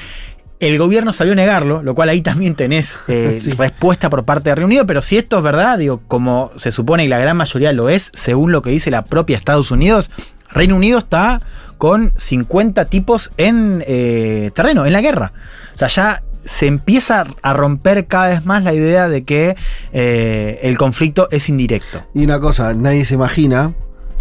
El 0.60 0.78
gobierno 0.78 1.12
salió 1.12 1.32
a 1.32 1.36
negarlo, 1.36 1.82
lo 1.82 1.94
cual 1.94 2.08
ahí 2.08 2.20
también 2.20 2.54
tenés 2.54 2.98
eh, 3.08 3.36
Sí. 3.42 3.52
respuesta 3.52 4.10
por 4.10 4.24
parte 4.24 4.50
de 4.50 4.54
Reino 4.54 4.66
Unido, 4.66 4.86
pero 4.86 5.02
si 5.02 5.16
esto 5.18 5.38
es 5.38 5.42
verdad, 5.42 5.78
digo, 5.78 6.02
como 6.08 6.52
se 6.56 6.70
supone 6.70 7.04
y 7.04 7.08
la 7.08 7.18
gran 7.18 7.36
mayoría 7.36 7.72
lo 7.72 7.88
es, 7.88 8.12
según 8.14 8.52
lo 8.52 8.62
que 8.62 8.70
dice 8.70 8.90
la 8.90 9.04
propia 9.04 9.36
Estados 9.36 9.70
Unidos, 9.70 10.10
Reino 10.50 10.76
Unido 10.76 10.98
está 10.98 11.40
con 11.82 12.12
50 12.16 12.84
tipos 12.84 13.32
en 13.38 13.82
eh, 13.88 14.52
terreno, 14.54 14.86
en 14.86 14.92
la 14.92 15.00
guerra. 15.00 15.32
O 15.74 15.78
sea, 15.78 15.88
ya 15.88 16.22
se 16.44 16.68
empieza 16.68 17.26
a 17.42 17.52
romper 17.54 18.06
cada 18.06 18.28
vez 18.28 18.46
más 18.46 18.62
la 18.62 18.72
idea 18.72 19.08
de 19.08 19.24
que 19.24 19.56
eh, 19.92 20.60
el 20.62 20.78
conflicto 20.78 21.26
es 21.32 21.48
indirecto. 21.48 22.04
Y 22.14 22.22
una 22.22 22.38
cosa, 22.38 22.72
nadie 22.72 23.04
se 23.04 23.14
imagina, 23.14 23.74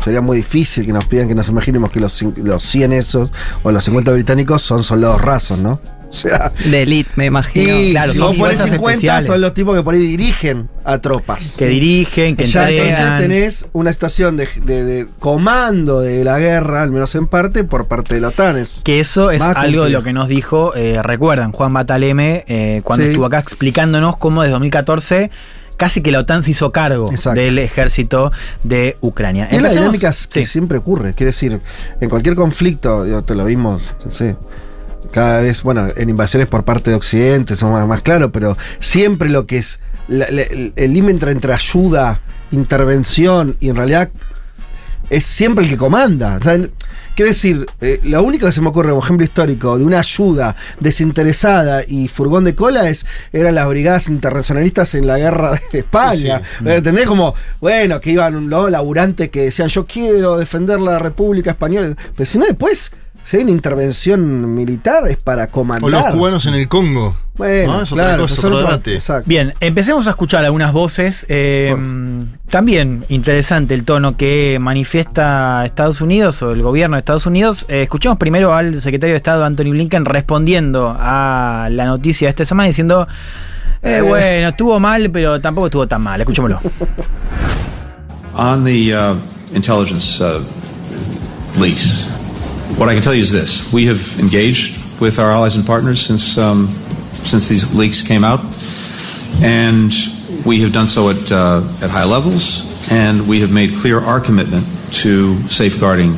sería 0.04 0.22
muy 0.22 0.38
difícil 0.38 0.88
que 0.88 0.92
nos 0.92 1.06
pidan 1.06 1.28
que 1.28 1.36
nos 1.36 1.50
imaginemos 1.50 1.92
que 1.92 2.00
los, 2.00 2.20
los 2.38 2.64
100 2.64 2.94
esos 2.94 3.32
o 3.62 3.72
los 3.72 3.84
50 3.84 4.12
británicos 4.12 4.64
son 4.64 4.84
soldados 4.84 5.22
rasos, 5.22 5.60
¿no? 5.60 5.80
O 6.14 6.14
sea, 6.14 6.52
De 6.70 6.84
elite, 6.84 7.10
me 7.16 7.26
imagino. 7.28 7.80
y 7.80 7.92
claro, 7.92 8.12
si 8.12 8.18
son 8.18 8.28
vos 8.28 8.36
pones 8.38 8.58
fuerzas 8.58 8.70
50 8.76 8.92
especiales. 8.94 9.26
son 9.28 9.42
los 9.42 9.54
tipos 9.54 9.78
que 9.78 9.82
por 9.84 9.94
ahí 9.94 10.02
dirigen 10.02 10.70
a 10.84 10.98
tropas. 11.00 11.56
Que 11.58 11.68
dirigen, 11.68 12.36
que 12.36 12.46
ya 12.48 12.70
entonces 12.70 13.18
tenés 13.18 13.68
una 13.72 13.94
situación 13.94 14.36
de, 14.36 14.48
de- 14.66 14.84
de 14.84 15.08
comando 15.20 16.02
de 16.02 16.24
la 16.26 16.38
guerra, 16.38 16.82
al 16.84 16.92
menos 16.92 17.16
en 17.16 17.28
parte, 17.28 17.64
por 17.64 17.88
parte 17.88 18.16
de 18.16 18.22
la 18.22 18.28
OTAN. 18.28 18.58
Es- 18.58 18.82
Que 18.84 19.00
eso 19.00 19.32
es 19.32 19.42
algo 19.42 19.86
de 19.86 19.90
lo 19.92 20.04
que 20.04 20.12
nos 20.14 20.28
dijo, 20.28 20.76
eh, 20.76 21.00
recuerdan, 21.02 21.54
Juan 21.54 21.74
Bataleme, 21.74 22.44
eh, 22.48 22.82
cuando 22.84 23.06
Sí. 23.06 23.12
estuvo 23.12 23.26
acá 23.26 23.40
explicándonos 23.40 24.18
cómo 24.18 24.42
desde 24.42 24.52
2014 24.52 25.32
casi 25.78 26.02
que 26.02 26.12
la 26.12 26.20
OTAN 26.20 26.44
se 26.44 26.52
hizo 26.52 26.72
cargo 26.72 27.10
Exacto. 27.10 27.40
del 27.40 27.58
ejército 27.58 28.32
de 28.64 28.98
Ucrania. 29.02 29.46
Es 29.50 29.62
la 29.64 29.70
dinámica 29.72 30.12
que 30.30 30.42
Sí. 30.42 30.46
siempre 30.46 30.78
ocurre. 30.78 31.14
Quiere 31.16 31.32
decir, 31.32 31.60
en 32.00 32.10
cualquier 32.10 32.36
conflicto, 32.36 33.04
te 33.24 33.34
lo 33.34 33.46
vimos, 33.46 33.96
no 34.06 34.12
sé, 34.12 34.36
cada 35.12 35.42
vez, 35.42 35.64
bueno, 35.64 35.88
en 35.96 36.10
invasiones 36.10 36.48
por 36.48 36.64
parte 36.64 36.90
de 36.92 36.96
Occidente, 36.96 37.56
son 37.56 37.72
más, 37.72 37.88
más 37.88 38.02
claro, 38.02 38.32
pero 38.32 38.58
siempre 38.80 39.30
lo 39.30 39.46
que 39.46 39.58
es 39.58 39.80
la- 40.08 40.30
la- 40.32 40.42
el 40.44 40.94
límite 40.94 41.30
entre 41.30 41.54
ayuda, 41.54 42.22
intervención 42.52 43.56
y 43.60 43.70
en 43.70 43.76
realidad 43.76 44.10
es 45.10 45.26
siempre 45.26 45.66
el 45.66 45.70
que 45.70 45.78
comanda. 45.78 46.38
O 46.40 46.44
sea, 46.44 46.58
quiero 47.16 47.30
decir, 47.30 47.66
eh, 47.82 48.00
lo 48.04 48.24
único 48.24 48.46
que 48.46 48.54
se 48.54 48.62
me 48.62 48.70
ocurre 48.70 48.90
como 48.92 49.04
ejemplo 49.04 49.26
histórico 49.26 49.78
de 49.78 49.84
una 49.84 50.00
ayuda 50.00 50.56
desinteresada 50.80 51.84
y 51.86 52.08
furgón 52.08 52.44
de 52.46 52.56
cola 52.56 52.88
es 52.90 53.06
eran 53.34 53.56
las 53.56 53.68
brigadas 53.68 54.08
internacionalistas 54.08 54.96
en 54.96 55.08
la 55.08 55.18
guerra 55.18 55.60
de 55.72 55.80
España. 55.80 56.40
Sí, 56.40 56.46
sí. 56.60 56.64
¿Me 56.64 56.76
¿Entendés? 56.76 57.06
Como, 57.08 57.34
bueno, 57.60 58.00
que 58.00 58.12
iban 58.12 58.48
¿no? 58.48 58.70
laburantes 58.70 59.30
que 59.30 59.42
decían 59.42 59.68
yo 59.68 59.86
quiero 59.86 60.38
defender 60.38 60.80
la 60.80 60.98
República 61.00 61.52
Española. 61.52 61.96
Pero 62.16 62.26
si 62.26 62.38
no, 62.38 62.46
después, 62.46 62.92
si 63.24 63.38
hay 63.38 63.44
una 63.44 63.52
intervención 63.52 64.54
militar 64.56 65.08
es 65.08 65.18
para 65.18 65.48
comandar. 65.48 65.84
O 65.84 65.90
los 65.90 66.06
cubanos 66.14 66.46
en 66.46 66.56
el 66.56 66.68
Congo. 66.68 67.16
Bueno, 67.36 67.74
¿no? 67.74 67.82
Es 67.82 67.92
otra 67.92 68.04
claro, 68.04 68.22
cosa, 68.24 68.36
son 68.36 68.54
otro 68.54 68.66
debate. 68.66 68.94
exacto. 68.94 69.24
Bien, 69.28 69.54
empecemos 69.62 70.06
a 70.08 70.12
escuchar 70.12 70.44
algunas 70.46 70.74
voces. 70.74 71.26
eh, 71.30 71.76
también 72.50 73.06
interesante 73.10 73.74
el 73.74 73.86
tono 73.86 74.18
que 74.18 74.58
manifiesta 74.60 75.64
Estados 75.66 76.02
Unidos 76.02 76.42
o 76.44 76.52
el 76.52 76.62
gobierno 76.62 76.98
de 76.98 77.00
Estados 77.00 77.26
Unidos. 77.26 77.66
Eh, 77.70 77.84
escuchemos 77.84 78.18
primero 78.18 78.54
al 78.54 78.80
secretario 78.82 79.14
de 79.14 79.18
Estado 79.18 79.46
Anthony 79.46 79.72
Blinken 79.72 80.06
respondiendo 80.06 80.96
a 81.00 81.70
la 81.72 81.86
noticia 81.86 82.28
de 82.28 82.30
esta 82.32 82.46
semana 82.46 82.68
diciendo, 82.68 83.08
eh, 83.82 84.02
bueno, 84.02 84.50
estuvo 84.50 84.80
mal, 84.80 85.10
pero 85.12 85.40
tampoco 85.42 85.68
estuvo 85.68 85.88
tan 85.88 86.02
mal. 86.02 86.20
Escuchémoslo. 86.22 86.60
On 88.36 88.64
the 88.64 88.94
uh, 88.94 89.16
intelligence 89.56 90.22
uh, 90.24 90.42
leaks, 91.60 92.08
what 92.78 92.90
I 92.90 92.94
can 92.94 93.04
tell 93.04 93.14
you 93.14 93.22
is 93.22 93.32
this: 93.32 93.72
we 93.72 93.86
have 93.86 94.20
engaged 94.20 95.00
with 95.00 95.20
our 95.20 95.32
allies 95.32 95.56
and 95.56 95.66
partners 95.66 96.02
since 96.02 96.38
um, 96.38 96.68
since 97.24 97.48
these 97.48 97.74
leaks 97.76 98.06
came 98.06 98.24
out, 98.24 98.40
and 99.42 99.92
we 100.46 100.62
have 100.62 100.74
done 100.74 100.88
so 100.88 101.10
at 101.10 101.32
uh, 101.32 101.68
at 101.82 101.90
high 101.90 102.06
levels, 102.06 102.92
and 102.92 103.28
we 103.28 103.40
have 103.40 103.52
made 103.52 103.74
clear 103.76 104.00
our 104.00 104.20
commitment 104.20 104.66
to 104.94 105.38
safeguarding 105.48 106.16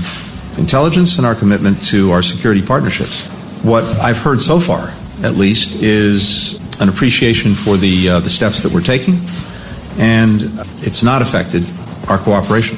intelligence 0.57 1.17
and 1.17 1.25
our 1.25 1.36
commitment 1.36 1.83
to 1.86 2.12
our 2.12 2.22
security 2.22 2.62
partnerships. 2.62 3.27
What 3.63 3.83
I've 4.01 4.17
heard 4.17 4.41
so 4.41 4.60
far, 4.60 4.93
at 5.24 5.36
least, 5.36 5.81
is 5.81 6.60
an 6.81 6.89
appreciation 6.89 7.53
for 7.53 7.77
the 7.77 8.10
uh, 8.10 8.19
the 8.19 8.29
steps 8.29 8.62
that 8.63 8.72
we're 8.72 8.81
taking 8.81 9.19
and 9.98 10.41
it's 10.81 11.03
not 11.03 11.22
affected 11.22 11.65
our 12.10 12.17
cooperation. 12.17 12.77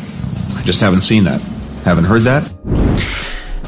I 0.56 0.62
just 0.64 0.82
haven't 0.82 1.02
seen 1.02 1.24
that, 1.26 1.42
haven't 1.84 2.06
heard 2.06 2.24
that. 2.24 2.55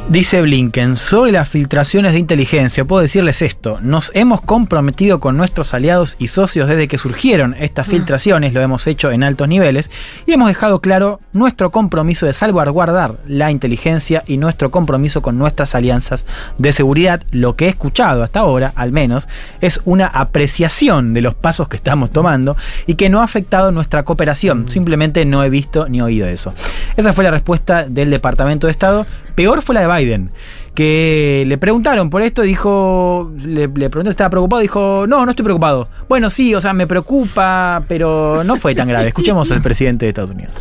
Dice 0.10 0.42
Blinken, 0.42 0.96
sobre 0.96 1.34
las 1.34 1.50
filtraciones 1.50 2.14
de 2.14 2.20
inteligencia, 2.20 2.86
puedo 2.86 3.02
decirles 3.02 3.42
esto, 3.42 3.78
nos 3.82 4.10
hemos 4.14 4.40
comprometido 4.40 5.20
con 5.20 5.36
nuestros 5.36 5.74
aliados 5.74 6.16
y 6.18 6.30
socios 6.30 6.70
desde 6.70 6.88
que 6.88 6.98
surgieron 6.98 7.54
estas 7.60 7.88
filtraciones, 7.88 8.54
lo 8.54 8.62
hemos 8.62 8.88
hecho 8.88 9.12
en 9.12 9.22
altos 9.22 9.50
niveles, 9.50 9.92
y 10.26 10.32
hemos 10.32 10.48
dejado 10.48 10.80
claro 10.80 11.20
nuestro 11.34 11.72
compromiso 11.72 12.26
de 12.26 12.32
salvaguardar 12.32 13.18
la 13.28 13.52
inteligencia 13.52 14.24
y 14.26 14.38
nuestro 14.38 14.72
compromiso 14.72 15.22
con 15.22 15.38
nuestras 15.38 15.76
alianzas 15.76 16.26
de 16.58 16.72
seguridad. 16.72 17.22
Lo 17.32 17.58
que 17.58 17.66
he 17.66 17.70
escuchado 17.70 18.24
hasta 18.24 18.40
ahora, 18.40 18.72
al 18.78 18.94
menos, 18.94 19.28
es 19.60 19.82
una 19.84 20.08
apreciación 20.08 21.14
de 21.14 21.22
los 21.22 21.36
pasos 21.36 21.68
que 21.68 21.76
estamos 21.76 22.12
tomando 22.12 22.56
y 22.86 22.96
que 22.96 23.10
no 23.10 23.20
ha 23.20 23.26
afectado 23.26 23.74
nuestra 23.74 24.04
cooperación, 24.04 24.72
simplemente 24.72 25.26
no 25.26 25.44
he 25.44 25.50
visto 25.50 25.90
ni 25.90 26.02
oído 26.02 26.30
eso. 26.30 26.54
Esa 26.96 27.12
fue 27.12 27.26
la 27.26 27.32
respuesta 27.32 27.84
del 27.90 28.10
Departamento 28.10 28.68
de 28.68 28.72
Estado. 28.72 29.06
Peor 29.38 29.62
fue 29.62 29.76
la 29.76 29.82
de 29.82 29.88
Biden, 30.04 30.32
que 30.74 31.44
le 31.46 31.60
preguntaron 31.60 32.10
por 32.10 32.24
esto, 32.24 32.42
dijo, 32.42 33.32
le, 33.38 33.68
le 33.68 33.90
preguntó 33.92 34.06
si 34.10 34.14
estaba 34.14 34.32
preocupado, 34.32 34.64
dijo, 34.64 35.06
no, 35.08 35.26
no 35.26 35.30
estoy 35.30 35.44
preocupado. 35.44 35.88
Bueno, 36.10 36.32
sí, 36.32 36.56
o 36.56 36.60
sea, 36.60 36.74
me 36.74 36.88
preocupa, 36.88 37.84
pero 37.88 38.44
no 38.44 38.56
fue 38.56 38.74
tan 38.74 38.88
grave. 38.88 39.10
Escuchemos 39.10 39.52
al 39.52 39.62
presidente 39.62 40.08
de 40.08 40.10
Estados 40.10 40.32
Unidos. 40.32 40.54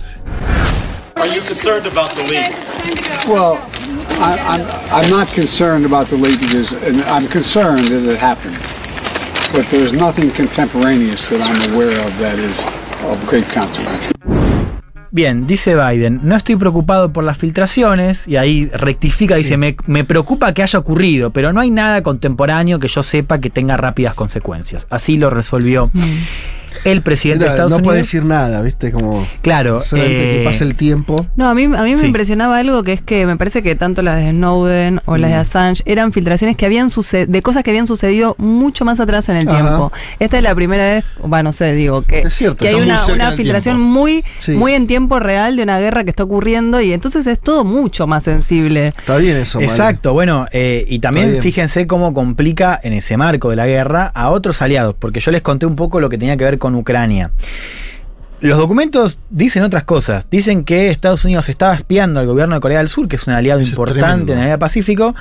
Are 1.16 1.26
you 1.26 1.40
concerned 1.40 1.86
about 1.86 2.14
the 2.16 2.22
leak? 2.24 2.52
Well, 3.26 3.56
I, 4.20 4.38
I'm, 4.38 4.66
I'm 4.92 5.10
not 5.10 5.28
concerned 5.32 5.86
about 5.86 6.08
the 6.08 6.16
leak 6.16 6.38
because, 6.38 6.72
and 6.86 7.00
I'm 7.04 7.26
concerned 7.28 7.88
that 7.88 8.04
it 8.04 8.18
happened. 8.18 8.58
But 9.54 9.64
there's 9.70 9.94
nothing 9.94 10.30
contemporaneous 10.32 11.30
that 11.30 11.40
I'm 11.40 11.72
aware 11.72 11.98
of 12.06 12.18
that 12.18 12.38
is 12.38 12.54
of 13.10 13.26
great 13.26 13.46
consequence. 13.46 14.12
Bien, 15.16 15.46
dice 15.46 15.74
Biden, 15.74 16.20
no 16.24 16.36
estoy 16.36 16.56
preocupado 16.56 17.10
por 17.10 17.24
las 17.24 17.38
filtraciones, 17.38 18.28
y 18.28 18.36
ahí 18.36 18.68
rectifica, 18.70 19.34
dice, 19.34 19.56
me, 19.56 19.74
me 19.86 20.04
preocupa 20.04 20.52
que 20.52 20.62
haya 20.62 20.78
ocurrido, 20.78 21.30
pero 21.30 21.54
no 21.54 21.60
hay 21.60 21.70
nada 21.70 22.02
contemporáneo 22.02 22.78
que 22.78 22.86
yo 22.86 23.02
sepa 23.02 23.38
que 23.38 23.48
tenga 23.48 23.78
rápidas 23.78 24.12
consecuencias. 24.12 24.86
Así 24.90 25.16
lo 25.16 25.30
resolvió 25.30 25.90
el 26.84 27.02
presidente 27.02 27.44
de 27.44 27.50
Estados 27.50 27.70
no 27.72 27.78
puede 27.78 27.98
Unidos. 27.98 28.06
decir 28.08 28.24
nada, 28.24 28.60
¿viste? 28.62 28.92
Como 28.92 29.26
Claro, 29.42 29.80
solamente 29.80 30.34
eh, 30.34 30.38
que 30.38 30.44
pase 30.44 30.64
el 30.64 30.74
tiempo. 30.74 31.26
No, 31.36 31.48
a 31.48 31.54
mí, 31.54 31.64
a 31.64 31.82
mí 31.82 31.90
me 31.92 31.96
Sí. 31.96 32.06
impresionaba 32.06 32.58
algo 32.58 32.82
que 32.82 32.92
es 32.92 33.02
que 33.02 33.26
me 33.26 33.36
parece 33.36 33.62
que 33.62 33.74
tanto 33.74 34.02
las 34.02 34.16
de 34.16 34.30
Snowden 34.30 35.00
o 35.06 35.16
Mm. 35.16 35.20
las 35.20 35.30
de 35.30 35.36
Assange 35.36 35.82
eran 35.86 36.12
filtraciones 36.12 36.56
que 36.56 36.66
habían 36.66 36.90
sucedido, 36.90 37.32
de 37.32 37.42
cosas 37.42 37.62
que 37.62 37.70
habían 37.70 37.86
sucedido 37.86 38.34
mucho 38.38 38.84
más 38.84 39.00
atrás 39.00 39.28
en 39.28 39.36
el 39.36 39.48
Ajá. 39.48 39.56
tiempo. 39.58 39.92
Esta 40.18 40.36
es 40.38 40.42
la 40.42 40.54
primera 40.54 40.84
vez, 40.84 41.04
va, 41.32 41.42
no 41.42 41.52
sé, 41.52 41.72
digo, 41.74 42.02
que, 42.02 42.20
Es 42.20 42.34
cierto, 42.34 42.56
que 42.58 42.68
hay 42.68 42.74
una, 42.76 43.04
una 43.06 43.32
filtración 43.32 43.76
tiempo. 43.76 43.90
muy, 43.92 44.24
Sí. 44.38 44.52
muy 44.52 44.72
en 44.74 44.86
tiempo 44.86 45.18
real 45.20 45.56
de 45.56 45.62
una 45.62 45.78
guerra 45.78 46.04
que 46.04 46.10
está 46.10 46.24
ocurriendo 46.24 46.80
y 46.80 46.92
entonces 46.92 47.26
es 47.26 47.40
todo 47.40 47.64
mucho 47.64 48.06
más 48.06 48.22
sensible. 48.24 48.88
Está 48.88 49.16
bien 49.16 49.36
eso, 49.36 49.58
Mari. 49.58 49.70
Exacto, 49.70 50.12
bueno, 50.12 50.46
eh, 50.52 50.84
y 50.88 50.98
también 50.98 51.38
fíjense 51.40 51.86
cómo 51.86 52.12
complica 52.12 52.78
en 52.82 52.92
ese 52.92 53.16
marco 53.16 53.50
de 53.50 53.56
la 53.56 53.66
guerra 53.66 54.10
a 54.14 54.30
otros 54.30 54.62
aliados, 54.62 54.94
porque 54.98 55.20
yo 55.20 55.30
les 55.30 55.42
conté 55.42 55.66
un 55.66 55.76
poco 55.76 56.00
lo 56.00 56.08
que 56.08 56.18
tenía 56.18 56.36
que 56.36 56.44
ver 56.44 56.58
con 56.58 56.65
Ucrania. 56.74 57.30
Los 58.40 58.58
documentos 58.58 59.18
dicen 59.30 59.62
otras 59.62 59.84
cosas. 59.84 60.26
Dicen 60.30 60.64
que 60.64 60.90
Estados 60.90 61.24
Unidos 61.24 61.48
estaba 61.48 61.74
espiando 61.74 62.20
al 62.20 62.26
gobierno 62.26 62.54
de 62.54 62.60
Corea 62.60 62.78
del 62.78 62.88
Sur, 62.88 63.08
que 63.08 63.16
es 63.16 63.26
un 63.26 63.32
aliado 63.32 63.60
Eso 63.60 63.70
importante 63.70 64.32
en 64.32 64.38
el 64.38 64.44
área 64.44 64.58
Pacífico, 64.58 65.14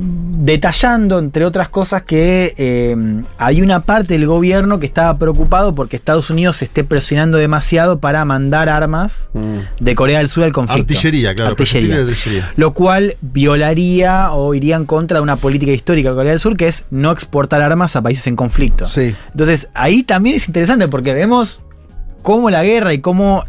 detallando, 0.00 1.18
entre 1.18 1.44
otras 1.44 1.68
cosas, 1.68 2.02
que 2.02 2.54
eh, 2.56 2.96
hay 3.36 3.62
una 3.62 3.82
parte 3.82 4.14
del 4.14 4.26
gobierno 4.26 4.78
que 4.78 4.86
estaba 4.86 5.18
preocupado 5.18 5.74
porque 5.74 5.96
Estados 5.96 6.30
Unidos 6.30 6.58
se 6.58 6.66
esté 6.66 6.84
presionando 6.84 7.36
demasiado 7.38 7.98
para 7.98 8.24
mandar 8.24 8.68
armas 8.68 9.28
Mm. 9.32 9.58
de 9.80 9.94
Corea 9.94 10.18
del 10.18 10.28
Sur 10.28 10.44
al 10.44 10.52
conflicto. 10.52 10.94
Artillería, 10.94 11.34
claro. 11.34 11.50
Artillería. 11.50 11.96
artillería. 11.96 12.52
Lo 12.56 12.72
cual 12.72 13.16
violaría 13.20 14.32
o 14.32 14.54
iría 14.54 14.76
en 14.76 14.84
contra 14.86 15.18
de 15.18 15.22
una 15.22 15.36
política 15.36 15.72
histórica 15.72 16.10
de 16.10 16.14
Corea 16.14 16.32
del 16.32 16.40
Sur, 16.40 16.56
que 16.56 16.68
es 16.68 16.84
no 16.90 17.10
exportar 17.10 17.60
armas 17.62 17.96
a 17.96 18.02
países 18.02 18.26
en 18.26 18.36
conflicto. 18.36 18.84
Sí. 18.84 19.14
Entonces, 19.32 19.68
ahí 19.74 20.02
también 20.02 20.36
es 20.36 20.46
interesante 20.46 20.88
porque 20.88 21.12
vemos 21.12 21.60
cómo 22.22 22.50
la 22.50 22.62
guerra 22.62 22.92
y 22.92 23.00
cómo 23.00 23.44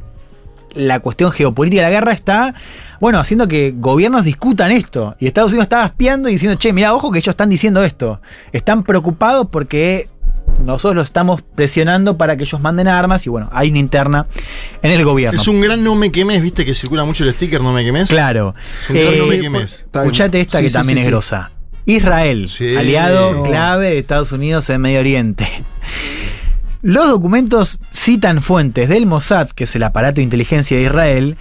la 0.76 1.00
cuestión 1.00 1.32
geopolítica 1.32 1.82
de 1.84 1.88
la 1.90 1.92
guerra 1.92 2.12
está, 2.14 2.54
bueno, 3.00 3.20
haciendo 3.20 3.48
que 3.48 3.74
gobiernos 3.76 4.24
discutan 4.24 4.72
esto. 4.72 5.16
Y 5.20 5.28
Estados 5.28 5.52
Unidos 5.52 5.66
estaba 5.66 5.86
espiando 5.86 6.30
y 6.30 6.34
diciendo, 6.34 6.58
che, 6.58 6.74
mira, 6.74 6.94
ojo 6.94 7.12
que 7.12 7.20
ellos 7.20 7.34
están 7.34 7.50
diciendo 7.50 7.84
esto. 7.84 8.22
Están 8.52 8.84
preocupados 8.84 9.48
porque 9.52 10.08
nosotros 10.64 10.96
los 10.96 11.06
estamos 11.06 11.42
presionando 11.42 12.18
para 12.18 12.36
que 12.36 12.44
ellos 12.44 12.60
manden 12.60 12.88
armas 12.88 13.26
y 13.28 13.30
bueno, 13.30 13.50
hay 13.54 13.70
una 13.70 13.80
interna 13.80 14.26
en 14.82 14.92
el 14.92 15.04
gobierno. 15.06 15.40
Es 15.40 15.48
un 15.48 15.62
gran 15.62 15.84
no 15.84 15.96
me 15.96 16.12
quemes, 16.12 16.42
viste 16.42 16.66
que 16.66 16.74
circula 16.74 17.06
mucho 17.06 17.24
el 17.24 17.34
sticker 17.34 17.62
no 17.62 17.72
me 17.72 17.84
quemes. 17.84 18.10
Claro. 18.10 18.56
Es 18.82 18.90
un 18.90 18.96
gran 18.98 19.18
no 19.20 19.26
me 19.28 19.36
Eh, 19.36 19.42
quemes. 19.42 19.74
Está. 19.82 20.00
Escuchate 20.02 20.40
esta 20.42 20.58
Sí, 20.58 20.64
que 20.64 20.70
sí, 20.70 20.74
también 20.74 20.98
sí, 20.98 21.02
es 21.02 21.06
sí. 21.06 21.12
grosa. 21.12 21.52
Israel, 21.86 22.50
Sí. 22.50 22.76
aliado 22.76 23.34
No. 23.34 23.44
clave 23.44 23.90
de 23.92 23.98
Estados 24.00 24.32
Unidos 24.32 24.70
en 24.70 24.82
Medio 24.82 25.00
Oriente. 25.00 25.48
Los 26.82 27.10
documentos 27.10 27.80
citan 27.92 28.42
fuentes 28.42 28.88
del 28.88 29.06
Mossad, 29.06 29.50
que 29.50 29.66
es 29.66 29.76
el 29.76 29.84
aparato 29.84 30.16
de 30.16 30.24
inteligencia 30.24 30.78
de 30.78 30.84
Israel, 30.84 31.38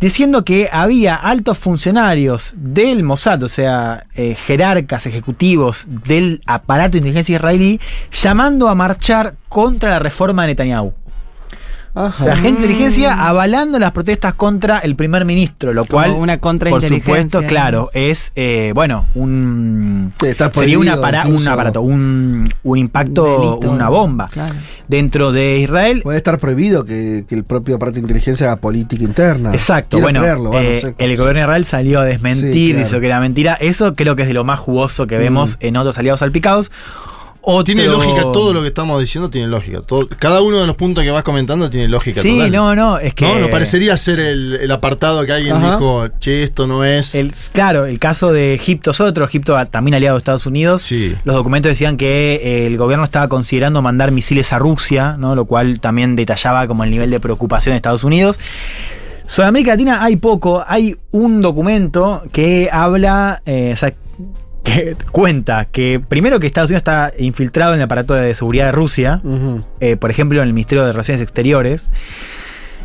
diciendo 0.00 0.44
que 0.44 0.68
había 0.70 1.16
altos 1.16 1.58
funcionarios 1.58 2.54
del 2.56 3.02
Mossad, 3.02 3.42
o 3.42 3.48
sea, 3.48 4.06
eh, 4.14 4.36
jerarcas 4.36 5.06
ejecutivos 5.06 5.86
del 5.88 6.40
aparato 6.46 6.92
de 6.92 6.98
inteligencia 6.98 7.34
israelí, 7.34 7.80
llamando 8.12 8.68
a 8.68 8.76
marchar 8.76 9.34
contra 9.48 9.90
la 9.90 9.98
reforma 9.98 10.42
de 10.42 10.48
Netanyahu. 10.48 10.94
Ajá. 11.94 12.22
O 12.22 12.26
sea, 12.26 12.36
gente 12.36 12.62
de 12.62 12.66
inteligencia 12.72 13.14
avalando 13.14 13.78
las 13.78 13.90
protestas 13.92 14.34
contra 14.34 14.78
el 14.78 14.94
primer 14.96 15.24
ministro, 15.24 15.72
lo 15.72 15.82
Como 15.86 16.02
cual, 16.02 16.10
una 16.12 16.38
por 16.38 16.82
supuesto, 16.82 17.42
claro, 17.42 17.90
es, 17.94 18.32
eh, 18.36 18.72
bueno, 18.74 19.06
un... 19.14 20.12
Sería 20.54 20.78
un, 20.78 20.88
apara- 20.88 21.26
un 21.26 21.46
aparato, 21.48 21.80
un, 21.82 22.48
un 22.62 22.78
impacto, 22.78 23.24
Delito. 23.24 23.70
una 23.70 23.88
bomba. 23.88 24.28
Claro. 24.30 24.54
Dentro 24.88 25.32
de 25.32 25.58
Israel, 25.58 26.00
Puede 26.02 26.18
estar 26.18 26.38
prohibido 26.38 26.84
que, 26.84 27.24
que 27.28 27.34
el 27.34 27.44
propio 27.44 27.76
aparato 27.76 27.94
de 27.96 28.00
inteligencia 28.00 28.46
haga 28.46 28.56
política 28.60 29.02
interna. 29.04 29.52
Exacto, 29.52 29.96
Quiero 29.98 30.04
bueno, 30.06 30.20
creerlo, 30.20 30.50
va, 30.50 30.62
no 30.62 30.68
eh, 30.68 30.74
sé. 30.74 30.94
el 30.98 31.16
gobierno 31.16 31.40
de 31.40 31.44
Israel 31.44 31.64
salió 31.64 32.00
a 32.00 32.04
desmentir, 32.04 32.52
Sí, 32.52 32.70
claro. 32.72 32.86
dijo 32.86 33.00
que 33.00 33.06
era 33.06 33.20
mentira. 33.20 33.54
Eso 33.60 33.94
creo 33.94 34.16
que 34.16 34.22
es 34.22 34.28
de 34.28 34.34
lo 34.34 34.44
más 34.44 34.58
jugoso 34.58 35.06
que 35.06 35.18
vemos 35.18 35.56
en 35.60 35.76
otros 35.76 35.98
aliados 35.98 36.20
salpicados. 36.20 36.70
Otro- 37.42 37.64
Tiene 37.64 37.84
lógica, 37.86 38.20
todo 38.32 38.52
lo 38.52 38.60
que 38.60 38.68
estamos 38.68 39.00
diciendo 39.00 39.30
tiene 39.30 39.48
lógica. 39.48 39.80
Todo- 39.80 40.06
cada 40.18 40.42
uno 40.42 40.58
de 40.60 40.66
los 40.66 40.76
puntos 40.76 41.02
que 41.02 41.10
vas 41.10 41.22
comentando 41.22 41.70
tiene 41.70 41.88
lógica. 41.88 42.20
Sí, 42.20 42.34
total. 42.34 42.52
no, 42.52 42.74
no, 42.76 42.98
es 42.98 43.14
que. 43.14 43.24
No, 43.24 43.38
no 43.38 43.48
parecería 43.48 43.96
ser 43.96 44.20
el, 44.20 44.58
el 44.60 44.70
apartado 44.70 45.24
que 45.24 45.32
alguien 45.32 45.56
Ajá. 45.56 45.72
dijo, 45.72 46.08
che, 46.18 46.42
esto 46.42 46.66
no 46.66 46.84
es. 46.84 47.14
El, 47.14 47.32
claro, 47.52 47.86
el 47.86 47.98
caso 47.98 48.32
de 48.32 48.52
Egipto 48.54 48.90
es 48.90 49.00
otro, 49.00 49.24
Egipto 49.24 49.56
a- 49.56 49.64
también 49.64 49.94
aliado 49.94 50.16
de 50.16 50.18
Estados 50.18 50.44
Unidos. 50.46 50.82
Sí. 50.82 51.14
Los 51.24 51.34
documentos 51.34 51.70
decían 51.70 51.96
que 51.96 52.34
eh, 52.42 52.66
el 52.66 52.76
gobierno 52.76 53.04
estaba 53.04 53.28
considerando 53.28 53.80
mandar 53.80 54.10
misiles 54.10 54.52
a 54.52 54.58
Rusia, 54.58 55.16
¿no? 55.18 55.34
lo 55.34 55.46
cual 55.46 55.80
también 55.80 56.16
detallaba 56.16 56.66
como 56.66 56.84
el 56.84 56.90
nivel 56.90 57.10
de 57.10 57.20
preocupación 57.20 57.72
de 57.72 57.76
Estados 57.76 58.04
Unidos. 58.04 58.38
Sobre 59.26 59.48
América 59.48 59.70
Latina 59.72 60.02
hay 60.02 60.16
poco, 60.16 60.64
hay 60.66 60.96
un 61.12 61.40
documento 61.40 62.24
que 62.32 62.68
habla, 62.72 63.42
eh, 63.46 63.70
o 63.72 63.76
sea, 63.76 63.94
que 64.62 64.96
cuenta 65.10 65.64
que 65.66 66.00
primero 66.00 66.40
que 66.40 66.46
Estados 66.46 66.70
Unidos 66.70 66.80
está 66.80 67.12
infiltrado 67.18 67.72
en 67.72 67.80
el 67.80 67.84
aparato 67.84 68.14
de 68.14 68.34
seguridad 68.34 68.66
de 68.66 68.72
Rusia, 68.72 69.22
eh, 69.80 69.96
por 69.96 70.10
ejemplo, 70.10 70.40
en 70.40 70.48
el 70.48 70.54
Ministerio 70.54 70.84
de 70.84 70.92
Relaciones 70.92 71.22
Exteriores. 71.22 71.90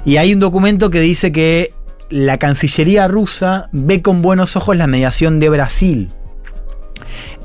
Y 0.05 0.17
hay 0.17 0.34
un 0.34 0.39
documento 0.39 0.89
que 0.89 1.00
dice 1.00 1.32
que 1.32 1.74
la 2.10 2.38
Cancillería 2.38 3.08
rusa 3.08 3.70
ve 3.72 4.01
con 4.01 4.22
buenos 4.22 4.55
ojos 4.55 4.77
la 4.77 4.88
mediación 4.88 5.39
de 5.39 5.50
Brasil 5.50 6.10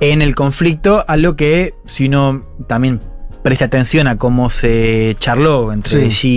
en 0.00 0.22
el 0.22 0.34
conflicto, 0.34 1.04
a 1.06 1.16
lo 1.16 1.36
que 1.36 1.74
si 1.86 2.06
uno 2.06 2.46
también 2.66 3.00
presta 3.42 3.64
atención 3.64 4.06
a 4.06 4.16
cómo 4.16 4.50
se 4.50 5.16
charló 5.18 5.72
entre 5.72 6.00
Sí. 6.02 6.08
Xi 6.10 6.28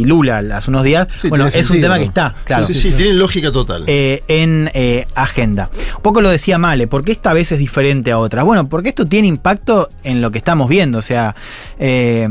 y 0.00 0.04
Lula 0.04 0.42
hace 0.54 0.70
unos 0.70 0.84
días, 0.84 1.08
Sí, 1.16 1.28
bueno, 1.28 1.46
es 1.46 1.70
un 1.70 1.80
tema 1.80 1.94
¿no? 1.94 2.00
que 2.00 2.06
está, 2.06 2.34
claro 2.44 2.64
sí, 2.66 2.74
sí, 2.74 2.90
tiene 2.92 3.14
lógica 3.14 3.50
total. 3.50 3.84
eh, 3.86 4.22
en 4.28 4.70
eh, 4.74 5.06
agenda. 5.14 5.70
Un 5.96 6.02
poco 6.02 6.20
lo 6.20 6.28
decía 6.30 6.58
Male, 6.58 6.86
¿por 6.86 7.04
qué 7.04 7.12
esta 7.12 7.32
vez 7.32 7.50
es 7.52 7.58
diferente 7.58 8.10
a 8.12 8.18
otras? 8.18 8.44
Bueno, 8.44 8.68
porque 8.68 8.90
esto 8.90 9.06
tiene 9.06 9.28
impacto 9.28 9.88
en 10.04 10.20
lo 10.20 10.30
que 10.30 10.38
estamos 10.38 10.68
viendo, 10.68 10.98
o 10.98 11.02
sea, 11.02 11.34
eh, 11.78 12.28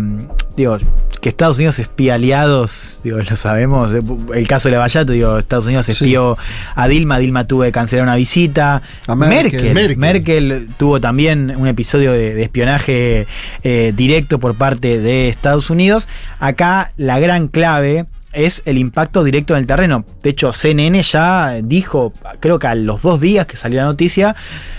digo, 0.56 0.78
que 1.22 1.30
Estados 1.30 1.58
Unidos 1.58 1.80
espía 1.80 2.14
aliados, 2.16 3.00
digo, 3.04 3.18
lo 3.18 3.36
sabemos, 3.36 3.92
el 4.34 4.48
caso 4.48 4.70
de 4.70 4.74
Lavallato, 4.74 5.12
digo, 5.14 5.38
Estados 5.38 5.66
Unidos 5.66 5.86
Sí. 5.86 5.92
espió 5.94 6.38
a 6.76 6.88
Dilma, 6.88 7.18
Dilma 7.20 7.46
tuvo 7.46 7.64
que 7.64 7.72
cancelar 7.72 8.04
una 8.04 8.16
visita, 8.16 8.82
A 9.08 9.16
Merkel. 9.16 9.74
Merkel, 9.74 9.98
Merkel. 9.98 10.70
tuvo 10.78 11.00
también 11.02 11.54
un 11.58 11.68
episodio 11.68 12.12
de, 12.12 12.34
de 12.36 12.44
espionaje 12.44 13.28
eh, 13.64 13.92
directo 14.20 14.40
por 14.40 14.56
parte 14.56 15.00
de 15.00 15.30
Estados 15.30 15.70
Unidos. 15.70 16.08
Acá 16.40 16.92
la 16.98 17.20
gran 17.20 17.48
clave 17.48 18.06
es 18.32 18.62
el 18.66 18.78
impacto 18.78 19.24
directo 19.24 19.54
en 19.56 19.62
el 19.62 19.66
terreno. 19.68 20.06
De 20.22 20.30
hecho, 20.30 20.54
CNN 20.54 21.02
ya 21.02 21.56
dijo, 21.64 22.14
creo 22.40 22.60
que 22.60 22.68
a 22.68 22.76
los 22.76 23.02
dos 23.02 23.20
días 23.20 23.48
que 23.48 23.56
salió 23.58 23.80
la 23.80 23.86
noticia, 23.86 24.36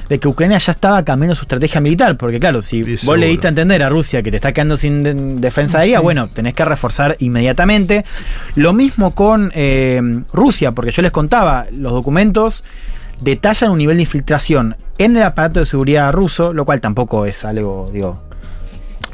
de 0.09 0.21
que 0.21 0.29
Ucrania 0.29 0.59
ya 0.59 0.71
estaba 0.73 1.05
cambiando 1.05 1.35
su 1.35 1.43
estrategia 1.43 1.81
militar. 1.81 2.17
Porque 2.17 2.39
claro, 2.39 2.63
si 2.63 2.97
Sí, 2.97 3.07
vos 3.07 3.19
le 3.19 3.27
diste 3.27 3.49
a 3.49 3.51
entender 3.51 3.83
a 3.83 3.89
Rusia 3.89 4.23
que 4.23 4.31
te 4.31 4.37
está 4.37 4.53
quedando 4.53 4.77
sin 4.77 5.03
de- 5.03 5.15
defensa 5.15 5.81
aérea, 5.81 5.99
bueno, 6.01 6.29
tenés 6.31 6.55
que 6.55 6.65
reforzar 6.65 7.17
inmediatamente. 7.19 8.05
Lo 8.55 8.73
mismo 8.73 9.13
con 9.17 9.51
eh, 9.55 10.01
Rusia, 10.33 10.71
porque 10.73 10.93
yo 10.93 11.03
les 11.03 11.11
contaba, 11.11 11.67
los 11.73 11.93
documentos 11.93 12.63
detallan 13.21 13.73
un 13.73 13.79
nivel 13.79 13.97
de 13.97 14.03
infiltración 14.03 14.77
en 14.99 15.17
el 15.17 15.23
aparato 15.25 15.59
de 15.61 15.67
seguridad 15.67 16.13
ruso, 16.13 16.53
lo 16.53 16.65
cual 16.65 16.81
tampoco 16.81 17.27
es 17.27 17.45
algo, 17.45 17.91
digo, 17.93 18.23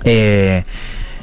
eh, 0.04 0.64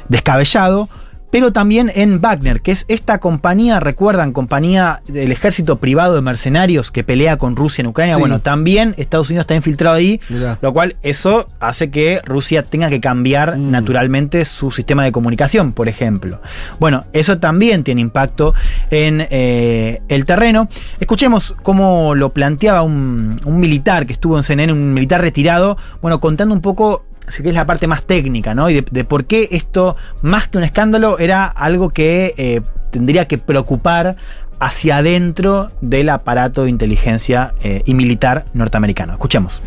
descabellado, 0.08 0.88
pero 1.30 1.52
también 1.52 1.90
en 1.96 2.20
Wagner, 2.20 2.60
que 2.60 2.70
es 2.70 2.84
esta 2.86 3.18
compañía, 3.18 3.80
recuerdan, 3.80 4.32
compañía 4.32 5.02
del 5.08 5.32
ejército 5.32 5.80
privado 5.80 6.14
de 6.14 6.20
mercenarios 6.20 6.92
que 6.92 7.02
pelea 7.02 7.38
con 7.38 7.56
Rusia 7.56 7.82
en 7.82 7.88
Ucrania. 7.88 8.14
Sí. 8.14 8.20
Bueno, 8.20 8.38
también 8.38 8.94
Estados 8.98 9.30
Unidos 9.30 9.42
está 9.42 9.56
infiltrado 9.56 9.96
ahí, 9.96 10.20
Mirá. 10.28 10.58
lo 10.62 10.72
cual 10.72 10.94
eso 11.02 11.48
hace 11.58 11.90
que 11.90 12.20
Rusia 12.24 12.64
tenga 12.64 12.88
que 12.88 13.00
cambiar 13.00 13.56
Mm. 13.58 13.72
naturalmente 13.72 14.44
su 14.44 14.70
sistema 14.70 15.02
de 15.02 15.10
comunicación, 15.10 15.72
por 15.72 15.88
ejemplo. 15.88 16.40
Bueno, 16.78 17.04
eso 17.12 17.38
también 17.38 17.82
tiene 17.82 18.00
impacto 18.00 18.54
en 18.92 19.26
eh, 19.28 20.02
el 20.06 20.26
terreno. 20.26 20.68
Escuchemos 21.00 21.56
cómo 21.64 22.14
lo 22.14 22.32
planteaba 22.32 22.82
un, 22.82 23.40
un 23.44 23.58
militar 23.58 24.06
que 24.06 24.12
estuvo 24.12 24.36
en 24.36 24.44
CNN, 24.44 24.72
un 24.72 24.92
militar 24.92 25.20
retirado, 25.20 25.76
bueno, 26.00 26.20
contando 26.20 26.54
un 26.54 26.60
poco 26.60 27.06
así 27.26 27.42
que 27.42 27.48
es 27.50 27.54
la 27.54 27.66
parte 27.66 27.86
más 27.86 28.02
técnica, 28.04 28.54
¿no? 28.54 28.70
Y 28.70 28.74
de, 28.74 28.86
de 28.90 29.04
por 29.04 29.24
qué 29.26 29.48
esto, 29.52 29.96
más 30.22 30.48
que 30.48 30.58
un 30.58 30.64
escándalo, 30.64 31.18
era 31.18 31.46
algo 31.46 31.90
que 31.90 32.34
eh, 32.36 32.60
tendría 32.90 33.26
que 33.26 33.38
preocupar 33.38 34.16
hacia 34.60 34.98
adentro 34.98 35.72
del 35.80 36.08
aparato 36.08 36.64
de 36.64 36.70
inteligencia 36.70 37.54
eh, 37.62 37.82
y 37.84 37.94
militar 37.94 38.46
norteamericano. 38.54 39.12
Escuchemos. 39.12 39.62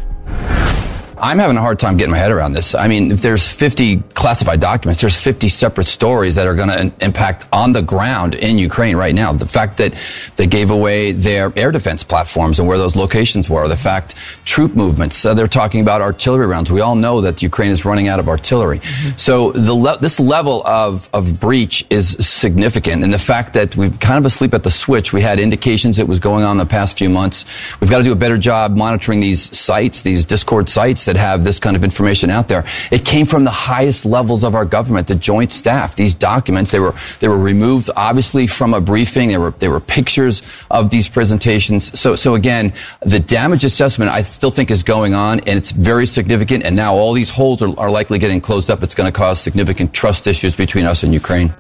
I'm 1.19 1.39
having 1.39 1.57
a 1.57 1.61
hard 1.61 1.79
time 1.79 1.97
getting 1.97 2.11
my 2.11 2.17
head 2.17 2.31
around 2.31 2.53
this. 2.53 2.75
I 2.75 2.87
mean, 2.87 3.11
if 3.11 3.21
there's 3.21 3.47
50 3.47 3.99
classified 4.13 4.59
documents, 4.59 5.01
there's 5.01 5.19
50 5.19 5.49
separate 5.49 5.87
stories 5.87 6.35
that 6.35 6.45
are 6.45 6.53
going 6.53 6.69
to 6.69 6.93
impact 7.03 7.47
on 7.51 7.71
the 7.71 7.81
ground 7.81 8.35
in 8.35 8.59
Ukraine 8.59 8.95
right 8.95 9.15
now. 9.15 9.33
The 9.33 9.47
fact 9.47 9.77
that 9.77 9.95
they 10.35 10.45
gave 10.45 10.69
away 10.69 11.13
their 11.13 11.51
air 11.57 11.71
defense 11.71 12.03
platforms 12.03 12.59
and 12.59 12.67
where 12.67 12.77
those 12.77 12.95
locations 12.95 13.49
were, 13.49 13.67
the 13.67 13.77
fact 13.77 14.13
troop 14.45 14.75
movements, 14.75 15.25
uh, 15.25 15.33
they're 15.33 15.47
talking 15.47 15.81
about 15.81 16.01
artillery 16.01 16.45
rounds. 16.45 16.71
We 16.71 16.81
all 16.81 16.95
know 16.95 17.21
that 17.21 17.41
Ukraine 17.41 17.71
is 17.71 17.83
running 17.83 18.07
out 18.07 18.19
of 18.19 18.29
artillery. 18.29 18.81
So 19.15 19.51
the 19.53 19.73
le- 19.73 19.97
this 19.97 20.19
level 20.19 20.61
of, 20.67 21.09
of 21.13 21.39
breach 21.39 21.85
is 21.89 22.09
significant. 22.27 23.03
And 23.03 23.11
the 23.11 23.19
fact 23.19 23.53
that 23.53 23.75
we've 23.75 23.99
kind 23.99 24.19
of 24.19 24.25
asleep 24.25 24.53
at 24.53 24.63
the 24.63 24.71
switch, 24.71 25.13
we 25.13 25.21
had 25.21 25.39
indications 25.39 25.97
it 25.97 26.07
was 26.07 26.19
going 26.19 26.45
on 26.45 26.57
the 26.57 26.65
past 26.65 26.97
few 26.97 27.09
months. 27.09 27.45
We've 27.79 27.89
got 27.89 27.97
to 27.97 28.03
do 28.03 28.11
a 28.11 28.15
better 28.15 28.37
job 28.37 28.75
monitoring 28.75 29.19
these 29.19 29.57
sites, 29.57 30.03
these 30.03 30.25
Discord 30.25 30.69
sites 30.69 31.06
that 31.07 31.17
have 31.17 31.43
this 31.43 31.59
kind 31.59 31.75
of 31.75 31.83
information 31.83 32.29
out 32.29 32.47
there. 32.47 32.63
It 32.91 33.03
came 33.03 33.25
from 33.25 33.43
the 33.43 33.51
highest 33.51 34.05
levels 34.05 34.43
of 34.43 34.55
our 34.55 34.63
government, 34.63 35.07
the 35.07 35.15
joint 35.15 35.51
staff. 35.51 35.95
These 35.95 36.13
documents, 36.13 36.71
they 36.71 36.79
were, 36.79 36.93
they 37.19 37.27
were 37.27 37.37
removed 37.37 37.89
obviously 37.95 38.47
from 38.47 38.73
a 38.73 38.79
briefing. 38.79 39.29
There 39.29 39.41
were, 39.41 39.51
there 39.51 39.71
were 39.71 39.79
pictures 39.79 40.43
of 40.69 40.91
these 40.91 41.09
presentations. 41.09 41.99
So, 41.99 42.15
so 42.15 42.35
again, 42.35 42.73
the 43.01 43.19
damage 43.19 43.65
assessment 43.65 44.11
I 44.11 44.21
still 44.21 44.51
think 44.51 44.69
is 44.69 44.83
going 44.83 45.13
on 45.13 45.39
and 45.41 45.57
it's 45.57 45.71
very 45.71 46.05
significant. 46.05 46.63
And 46.63 46.75
now 46.75 46.95
all 46.95 47.13
these 47.13 47.29
holes 47.29 47.61
are, 47.61 47.77
are 47.79 47.89
likely 47.89 48.19
getting 48.19 48.39
closed 48.39 48.69
up. 48.69 48.83
It's 48.83 48.95
going 48.95 49.11
to 49.11 49.17
cause 49.17 49.39
significant 49.39 49.93
trust 49.93 50.27
issues 50.27 50.55
between 50.55 50.85
us 50.85 51.03
and 51.03 51.13
Ukraine. 51.13 51.53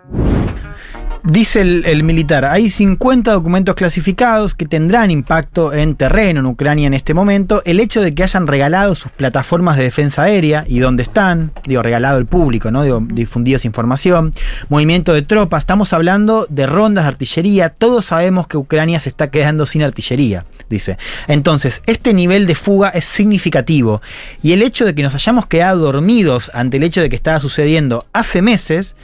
Dice 1.29 1.59
el, 1.59 2.03
militar, 2.05 2.45
hay 2.45 2.69
50 2.69 3.33
documentos 3.33 3.75
clasificados 3.75 4.55
que 4.55 4.65
tendrán 4.65 5.11
impacto 5.11 5.73
en 5.73 5.95
terreno 5.95 6.39
en 6.39 6.45
Ucrania 6.45 6.87
en 6.87 6.93
este 6.93 7.13
momento. 7.13 7.61
El 7.65 7.81
hecho 7.81 7.99
de 7.99 8.15
que 8.15 8.23
hayan 8.23 8.47
regalado 8.47 8.95
sus 8.95 9.11
plataformas 9.11 9.75
de 9.75 9.83
defensa 9.83 10.23
aérea 10.23 10.63
y 10.65 10.79
dónde 10.79 11.03
están, 11.03 11.51
digo, 11.65 11.81
regalado 11.81 12.17
al 12.17 12.27
público, 12.27 12.71
¿no? 12.71 12.81
Digo, 12.83 13.05
difundido 13.05 13.59
información. 13.65 14.31
Movimiento 14.69 15.13
de 15.13 15.21
tropas, 15.21 15.63
estamos 15.63 15.91
hablando 15.91 16.47
de 16.49 16.65
rondas 16.65 17.03
de 17.03 17.09
artillería. 17.09 17.71
Todos 17.71 18.05
sabemos 18.05 18.47
que 18.47 18.55
Ucrania 18.55 19.01
se 19.01 19.09
está 19.09 19.29
quedando 19.29 19.65
sin 19.65 19.83
artillería, 19.83 20.45
dice. 20.69 20.97
Entonces, 21.27 21.83
este 21.87 22.13
nivel 22.13 22.47
de 22.47 22.55
fuga 22.55 22.87
es 22.87 23.03
significativo. 23.03 24.01
Y 24.41 24.53
el 24.53 24.61
hecho 24.61 24.85
de 24.85 24.95
que 24.95 25.03
nos 25.03 25.13
hayamos 25.13 25.45
quedado 25.45 25.79
dormidos 25.79 26.51
ante 26.53 26.77
el 26.77 26.83
hecho 26.83 27.01
de 27.01 27.09
que 27.09 27.17
estaba 27.17 27.41
sucediendo 27.41 28.05
hace 28.13 28.41
meses, 28.41 28.95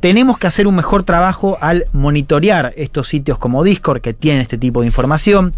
tenemos 0.00 0.38
que 0.38 0.46
hacer 0.46 0.66
un 0.66 0.74
mejor 0.74 1.02
trabajo 1.02 1.58
al 1.60 1.86
monitorear 1.92 2.72
estos 2.76 3.08
sitios 3.08 3.38
como 3.38 3.62
Discord 3.62 4.00
que 4.00 4.14
tienen 4.14 4.42
este 4.42 4.58
tipo 4.58 4.80
de 4.80 4.86
información. 4.86 5.54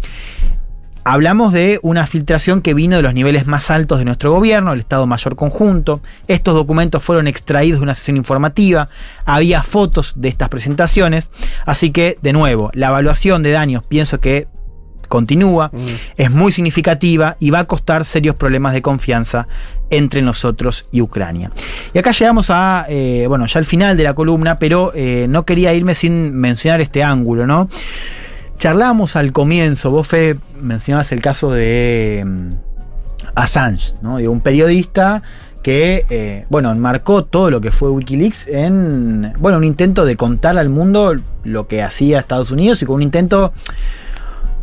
Hablamos 1.05 1.51
de 1.51 1.79
una 1.81 2.07
filtración 2.07 2.61
que 2.61 2.73
vino 2.73 2.95
de 2.95 3.01
los 3.01 3.13
niveles 3.13 3.45
más 3.45 3.69
altos 3.69 3.99
de 3.99 4.05
nuestro 4.05 4.31
gobierno, 4.31 4.71
el 4.71 4.79
Estado 4.79 5.05
Mayor 5.05 5.35
Conjunto. 5.35 6.01
Estos 6.27 6.55
documentos 6.55 7.03
fueron 7.03 7.27
extraídos 7.27 7.79
de 7.79 7.83
una 7.83 7.95
sesión 7.95 8.15
informativa, 8.15 8.87
había 9.25 9.63
fotos 9.63 10.13
de 10.15 10.29
estas 10.29 10.47
presentaciones, 10.47 11.29
así 11.65 11.91
que, 11.91 12.17
de 12.21 12.31
nuevo, 12.31 12.69
la 12.73 12.87
evaluación 12.87 13.43
de 13.43 13.51
daños 13.51 13.85
pienso 13.85 14.21
que 14.21 14.47
continúa, 15.13 15.69
es 16.17 16.31
muy 16.31 16.51
significativa 16.51 17.37
y 17.39 17.51
va 17.51 17.59
a 17.59 17.65
costar 17.65 18.03
serios 18.03 18.33
problemas 18.35 18.73
de 18.73 18.81
confianza 18.81 19.47
entre 19.91 20.23
nosotros 20.23 20.87
y 20.91 21.01
Ucrania. 21.01 21.51
Y 21.93 21.99
acá 21.99 22.09
llegamos 22.13 22.49
a, 22.49 22.87
eh, 22.89 23.25
bueno, 23.27 23.45
ya 23.45 23.59
al 23.59 23.65
final 23.65 23.95
de 23.95 24.01
la 24.05 24.15
columna, 24.15 24.57
pero 24.57 24.91
eh, 24.95 25.27
no 25.29 25.45
quería 25.45 25.71
irme 25.75 25.93
sin 25.93 26.33
mencionar 26.33 26.81
este 26.81 27.03
ángulo, 27.03 27.45
¿no? 27.45 27.69
Charlábamos 28.57 29.15
al 29.15 29.31
comienzo, 29.33 29.91
vos 29.91 30.07
Fe, 30.07 30.35
mencionabas 30.59 31.11
el 31.11 31.21
caso 31.21 31.51
de 31.51 32.23
mm, 32.25 32.49
Assange, 33.35 33.93
¿no? 34.01 34.17
De 34.17 34.27
un 34.27 34.41
periodista 34.41 35.21
que, 35.61 36.07
eh, 36.09 36.47
bueno, 36.49 36.71
enmarcó 36.71 37.23
todo 37.23 37.51
lo 37.51 37.61
que 37.61 37.69
fue 37.69 37.91
Wikileaks 37.91 38.47
en, 38.47 39.33
bueno, 39.37 39.59
un 39.59 39.63
intento 39.63 40.05
de 40.05 40.17
contar 40.17 40.57
al 40.57 40.69
mundo 40.69 41.15
lo 41.43 41.67
que 41.67 41.83
hacía 41.83 42.17
Estados 42.17 42.49
Unidos 42.49 42.81
y 42.81 42.85
con 42.87 42.95
un 42.95 43.03
intento 43.03 43.53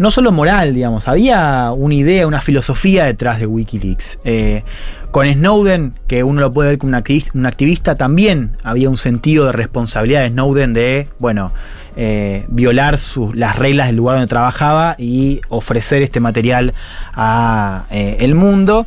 no 0.01 0.11
solo 0.11 0.33
moral, 0.33 0.73
digamos, 0.73 1.09
había 1.09 1.73
una 1.73 1.93
idea, 1.93 2.27
una 2.27 2.41
filosofía 2.41 3.05
detrás 3.05 3.39
de 3.39 3.45
Wikileaks. 3.45 4.19
Eh, 4.25 4.65
con 5.11 5.31
Snowden, 5.31 5.93
que 6.07 6.25
uno 6.25 6.41
lo 6.41 6.51
puede 6.51 6.71
ver 6.71 6.79
como 6.79 6.97
un 7.35 7.47
activista, 7.47 7.97
también 7.97 8.57
había 8.65 8.89
un 8.89 8.97
sentido 8.97 9.45
de 9.45 9.53
responsabilidad 9.53 10.23
de 10.23 10.31
Snowden 10.31 10.73
de, 10.73 11.09
bueno, 11.19 11.53
eh, 11.97 12.47
violar 12.49 12.99
las 13.35 13.57
reglas 13.59 13.89
del 13.89 13.97
lugar 13.97 14.17
donde 14.17 14.27
trabajaba 14.27 14.97
y 14.99 15.43
ofrecer 15.51 16.01
este 16.01 16.19
material 16.19 16.73
a 17.13 17.85
eh, 17.91 18.17
el 18.21 18.35
mundo. 18.35 18.87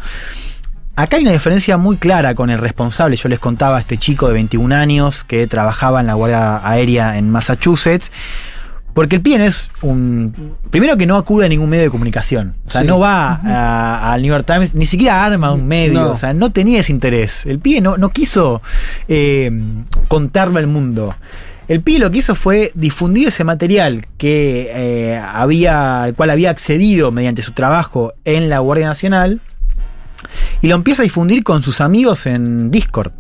Acá 0.95 1.17
hay 1.17 1.23
una 1.23 1.31
diferencia 1.31 1.77
muy 1.77 1.97
clara 1.97 2.33
con 2.33 2.49
el 2.49 2.57
responsable. 2.57 3.17
Yo 3.17 3.29
les 3.29 3.37
contaba 3.37 3.77
a 3.77 3.81
este 3.81 3.99
chico 3.99 4.27
de 4.29 4.33
21 4.33 4.73
años 4.73 5.23
que 5.23 5.45
trabajaba 5.45 5.99
en 5.99 6.07
la 6.07 6.15
Guardia 6.15 6.67
Aérea 6.67 7.19
en 7.19 7.29
Massachusetts. 7.29 8.11
Porque 8.93 9.15
el 9.15 9.21
PIE 9.21 9.37
no 9.39 9.43
es 9.45 9.71
un. 9.81 10.55
Primero 10.69 10.97
que 10.97 11.05
no 11.05 11.17
acude 11.17 11.45
a 11.45 11.49
ningún 11.49 11.69
medio 11.69 11.83
de 11.83 11.89
comunicación. 11.89 12.55
O 12.67 12.69
sea, 12.69 12.81
Sí. 12.81 12.87
no 12.87 12.99
va 12.99 14.11
al 14.13 14.21
New 14.21 14.31
York 14.31 14.45
Times, 14.45 14.75
ni 14.75 14.85
siquiera 14.85 15.25
arma 15.25 15.51
un 15.51 15.67
medio. 15.67 15.93
No. 16.01 16.11
O 16.11 16.15
sea, 16.15 16.33
no 16.33 16.51
tenía 16.51 16.79
ese 16.79 16.91
interés. 16.91 17.45
El 17.45 17.59
PIE 17.59 17.81
no, 17.81 17.97
no 17.97 18.09
quiso 18.09 18.61
eh, 19.07 19.51
contarlo 20.07 20.59
al 20.59 20.67
mundo. 20.67 21.15
El 21.67 21.81
PIE 21.81 21.97
lo 21.97 22.11
que 22.11 22.19
hizo 22.19 22.35
fue 22.35 22.71
difundir 22.75 23.29
ese 23.29 23.43
material 23.45 24.01
que 24.17 24.69
eh, 24.73 25.17
había, 25.17 26.03
al 26.03 26.13
cual 26.13 26.29
había 26.29 26.49
accedido 26.49 27.11
mediante 27.11 27.41
su 27.41 27.53
trabajo 27.53 28.13
en 28.25 28.49
la 28.49 28.59
Guardia 28.59 28.85
Nacional 28.85 29.39
y 30.61 30.67
lo 30.67 30.75
empieza 30.75 31.01
a 31.01 31.05
difundir 31.05 31.43
con 31.43 31.63
sus 31.63 31.81
amigos 31.81 32.25
en 32.25 32.71
Discord. 32.71 33.11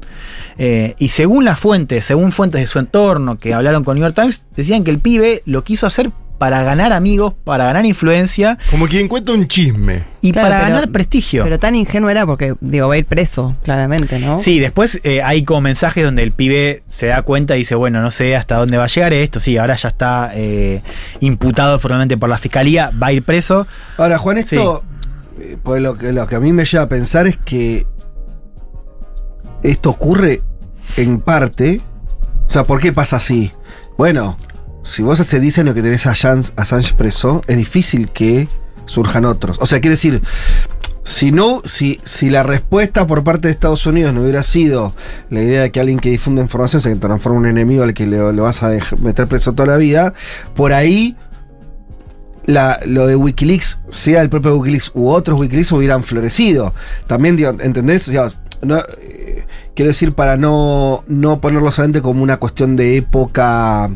Eh, 0.57 0.95
y 0.99 1.09
según 1.09 1.45
las 1.45 1.59
fuentes, 1.59 2.05
según 2.05 2.31
fuentes 2.31 2.61
de 2.61 2.67
su 2.67 2.79
entorno 2.79 3.37
que 3.37 3.53
hablaron 3.53 3.83
con 3.83 3.95
New 3.95 4.03
York 4.05 4.15
Times, 4.15 4.43
decían 4.55 4.83
que 4.83 4.91
el 4.91 4.99
pibe 4.99 5.41
lo 5.45 5.63
quiso 5.63 5.87
hacer 5.87 6.11
para 6.37 6.61
ganar 6.63 6.91
amigos, 6.91 7.33
para 7.45 7.63
ganar 7.65 7.85
influencia 7.85 8.57
Como 8.69 8.87
quien 8.87 9.07
cuenta 9.07 9.31
un 9.31 9.47
chisme. 9.47 10.03
y 10.19 10.33
Claro, 10.33 10.49
para 10.49 10.59
pero- 10.63 10.73
ganar 10.75 10.91
prestigio. 10.91 11.43
Pero 11.43 11.57
tan 11.57 11.73
ingenuo 11.73 12.09
era 12.09 12.25
porque, 12.25 12.55
digo, 12.59 12.89
va 12.89 12.95
a 12.95 12.97
ir 12.97 13.05
preso, 13.05 13.55
claramente, 13.63 14.19
¿no? 14.19 14.39
Sí, 14.39 14.59
después 14.59 14.99
eh, 15.03 15.21
hay 15.21 15.43
como 15.43 15.61
mensajes 15.61 16.03
donde 16.03 16.21
el 16.23 16.33
pibe 16.33 16.83
se 16.87 17.07
da 17.07 17.21
cuenta 17.21 17.55
y 17.55 17.59
dice, 17.59 17.75
bueno, 17.75 18.01
no 18.01 18.11
sé 18.11 18.35
hasta 18.35 18.57
dónde 18.57 18.77
va 18.77 18.85
a 18.85 18.87
llegar 18.87 19.13
esto. 19.13 19.39
Sí, 19.39 19.57
ahora 19.57 19.75
ya 19.77 19.87
está 19.87 20.31
eh, 20.35 20.81
imputado 21.21 21.79
formalmente 21.79 22.17
por 22.17 22.27
la 22.29 22.37
fiscalía, 22.37 22.91
va 23.01 23.07
a 23.07 23.13
ir 23.13 23.23
preso. 23.23 23.65
Ahora, 23.97 24.17
Juan, 24.17 24.37
esto, 24.39 24.83
pues 25.63 25.81
lo 25.81 25.97
que, 25.97 26.13
lo 26.13 26.27
que 26.27 26.35
a 26.35 26.39
mí 26.39 26.53
me 26.53 26.65
lleva 26.65 26.83
a 26.83 26.89
pensar 26.89 27.27
es 27.27 27.37
que 27.37 27.85
esto 29.63 29.89
ocurre 29.89 30.41
en 30.97 31.19
parte. 31.19 31.81
O 32.45 32.49
sea, 32.49 32.65
¿por 32.65 32.79
qué 32.79 32.91
pasa 32.91 33.17
así? 33.17 33.51
Bueno, 33.97 34.37
si 34.83 35.01
vos 35.01 35.19
hace 35.19 35.39
10 35.39 35.59
años 35.59 35.75
que 35.75 35.81
tenés 35.81 36.05
a 36.05 36.11
Assange, 36.11 36.93
preso, 36.95 37.41
es 37.47 37.57
difícil 37.57 38.09
que 38.11 38.47
surjan 38.85 39.25
otros. 39.25 39.57
O 39.61 39.65
sea, 39.65 39.79
quiere 39.79 39.95
decir, 39.95 40.21
si 41.03 41.31
no, 41.31 41.61
si, 41.65 41.99
si 42.03 42.29
la 42.29 42.43
respuesta 42.43 43.07
por 43.07 43.23
parte 43.23 43.47
de 43.47 43.53
Estados 43.53 43.85
Unidos 43.85 44.13
no 44.13 44.21
hubiera 44.21 44.43
sido 44.43 44.93
la 45.29 45.41
idea 45.41 45.61
de 45.63 45.71
que 45.71 45.79
alguien 45.79 45.99
que 45.99 46.09
difunde 46.09 46.41
información 46.41 46.81
se 46.81 46.95
transforma 46.97 47.37
en 47.37 47.45
un 47.45 47.49
enemigo 47.49 47.83
al 47.83 47.93
que 47.93 48.05
le, 48.05 48.33
le 48.33 48.41
vas 48.41 48.61
a 48.61 48.71
meter 48.99 49.27
preso 49.27 49.53
toda 49.53 49.67
la 49.67 49.77
vida, 49.77 50.13
por 50.55 50.73
ahí 50.73 51.17
la- 52.45 52.79
lo 52.85 53.07
de 53.07 53.15
Wikileaks, 53.15 53.79
sea 53.89 54.21
el 54.21 54.29
propio 54.29 54.55
Wikileaks 54.57 54.91
u 54.93 55.09
otros 55.09 55.39
Wikileaks, 55.39 55.71
hubieran 55.71 56.03
florecido. 56.03 56.73
También, 57.07 57.35
digo, 57.35 57.51
¿entendés? 57.59 58.11
No, 58.61 58.77
eh, 58.77 59.45
quiero 59.75 59.89
decir, 59.89 60.13
para 60.13 60.37
no, 60.37 61.03
no 61.07 61.41
ponerlo 61.41 61.71
solamente 61.71 62.01
como 62.01 62.23
una 62.23 62.37
cuestión 62.37 62.75
de 62.77 62.95
época, 62.97 63.91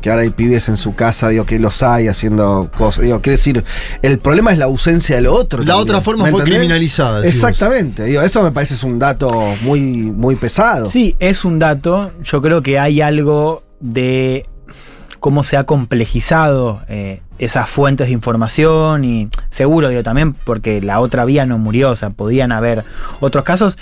que 0.00 0.10
ahora 0.10 0.22
hay 0.22 0.30
pibes 0.30 0.68
en 0.68 0.76
su 0.76 0.96
casa, 0.96 1.28
digo, 1.28 1.46
que 1.46 1.60
los 1.60 1.84
hay 1.84 2.08
haciendo 2.08 2.68
cosas. 2.76 3.04
Digo, 3.04 3.20
quiero 3.20 3.36
decir, 3.36 3.62
el 4.02 4.18
problema 4.18 4.50
es 4.50 4.58
la 4.58 4.64
ausencia 4.64 5.14
de 5.14 5.22
lo 5.22 5.32
otro. 5.34 5.60
La 5.60 5.66
también, 5.66 5.82
otra 5.82 6.00
forma 6.00 6.24
¿me 6.24 6.30
fue 6.32 6.40
entendés? 6.40 6.58
criminalizada. 6.58 7.24
Exactamente. 7.24 8.04
Digo, 8.06 8.22
eso 8.22 8.42
me 8.42 8.50
parece 8.50 8.74
es 8.74 8.82
un 8.82 8.98
dato 8.98 9.28
muy, 9.62 9.80
muy 10.10 10.34
pesado. 10.34 10.86
Sí, 10.86 11.14
es 11.20 11.44
un 11.44 11.60
dato. 11.60 12.10
Yo 12.24 12.42
creo 12.42 12.60
que 12.62 12.80
hay 12.80 13.00
algo 13.00 13.62
de 13.78 14.46
cómo 15.22 15.44
se 15.44 15.56
ha 15.56 15.62
complejizado 15.62 16.82
eh, 16.88 17.22
esas 17.38 17.70
fuentes 17.70 18.08
de 18.08 18.12
información 18.12 19.04
y 19.04 19.28
seguro, 19.50 19.88
digo, 19.88 20.02
también 20.02 20.34
porque 20.34 20.80
la 20.80 20.98
otra 20.98 21.24
vía 21.24 21.46
no 21.46 21.58
murió, 21.58 21.90
o 21.90 21.96
sea, 21.96 22.10
podrían 22.10 22.50
haber 22.50 22.82
otros 23.20 23.44
casos. 23.44 23.78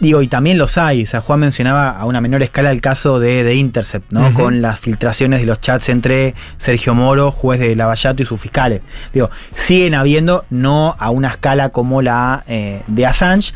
Digo, 0.00 0.22
y 0.22 0.28
también 0.28 0.56
los 0.56 0.78
hay. 0.78 1.02
O 1.02 1.06
sea, 1.06 1.20
Juan 1.20 1.40
mencionaba 1.40 1.90
a 1.90 2.06
una 2.06 2.22
menor 2.22 2.42
escala 2.42 2.70
el 2.70 2.80
caso 2.80 3.20
de, 3.20 3.44
de 3.44 3.56
Intercept, 3.56 4.12
¿no? 4.12 4.32
Con 4.32 4.62
las 4.62 4.80
filtraciones 4.80 5.40
de 5.40 5.46
los 5.46 5.60
chats 5.60 5.90
entre 5.90 6.34
Sergio 6.56 6.94
Moro, 6.94 7.32
juez 7.32 7.60
de 7.60 7.76
Lavallato 7.76 8.22
y 8.22 8.26
sus 8.26 8.40
fiscales. 8.40 8.80
Digo, 9.12 9.28
siguen 9.54 9.94
habiendo, 9.94 10.46
no 10.48 10.96
a 10.98 11.10
una 11.10 11.28
escala 11.28 11.68
como 11.68 12.00
la 12.00 12.44
eh, 12.46 12.82
de 12.86 13.04
Assange. 13.04 13.52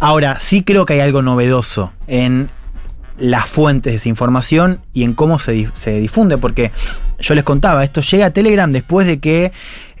Ahora, 0.00 0.40
sí 0.40 0.62
creo 0.62 0.86
que 0.86 0.94
hay 0.94 1.00
algo 1.00 1.20
novedoso 1.20 1.92
en 2.06 2.48
las 3.22 3.48
fuentes 3.48 3.92
de 3.92 3.96
esa 3.98 4.08
información 4.08 4.80
y 4.92 5.04
en 5.04 5.14
cómo 5.14 5.38
se, 5.38 5.68
se 5.74 6.00
difunde, 6.00 6.38
porque 6.38 6.72
yo 7.20 7.34
les 7.34 7.44
contaba, 7.44 7.84
esto 7.84 8.00
llega 8.00 8.26
a 8.26 8.30
Telegram 8.30 8.70
después 8.72 9.06
de 9.06 9.20
que 9.20 9.52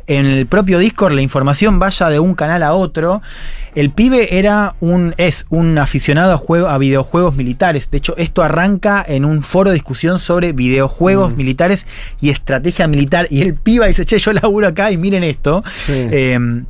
en 0.08 0.26
el 0.26 0.46
propio 0.46 0.80
Discord 0.80 1.12
la 1.12 1.22
información 1.22 1.78
vaya 1.78 2.08
de 2.08 2.18
un 2.18 2.34
canal 2.34 2.64
a 2.64 2.72
otro. 2.72 3.22
El 3.76 3.92
pibe 3.92 4.38
era 4.38 4.74
un, 4.80 5.14
es 5.18 5.46
un 5.50 5.78
aficionado 5.78 6.32
a, 6.32 6.36
juego, 6.36 6.66
a 6.66 6.78
videojuegos 6.78 7.36
militares. 7.36 7.90
De 7.92 7.98
hecho, 7.98 8.16
esto 8.16 8.42
arranca 8.42 9.04
en 9.06 9.24
un 9.24 9.44
foro 9.44 9.70
de 9.70 9.74
discusión 9.74 10.18
sobre 10.18 10.52
videojuegos 10.52 11.36
militares 11.36 11.86
y 12.20 12.30
estrategia 12.30 12.88
militar. 12.88 13.28
Y 13.30 13.42
el 13.42 13.54
pibe 13.54 13.86
dice, 13.86 14.04
che, 14.04 14.18
yo 14.18 14.32
laburo 14.32 14.66
acá 14.66 14.90
y 14.90 14.96
miren 14.96 15.22
esto. 15.22 15.62
Sí. 15.86 15.92
Eh, 15.94 16.64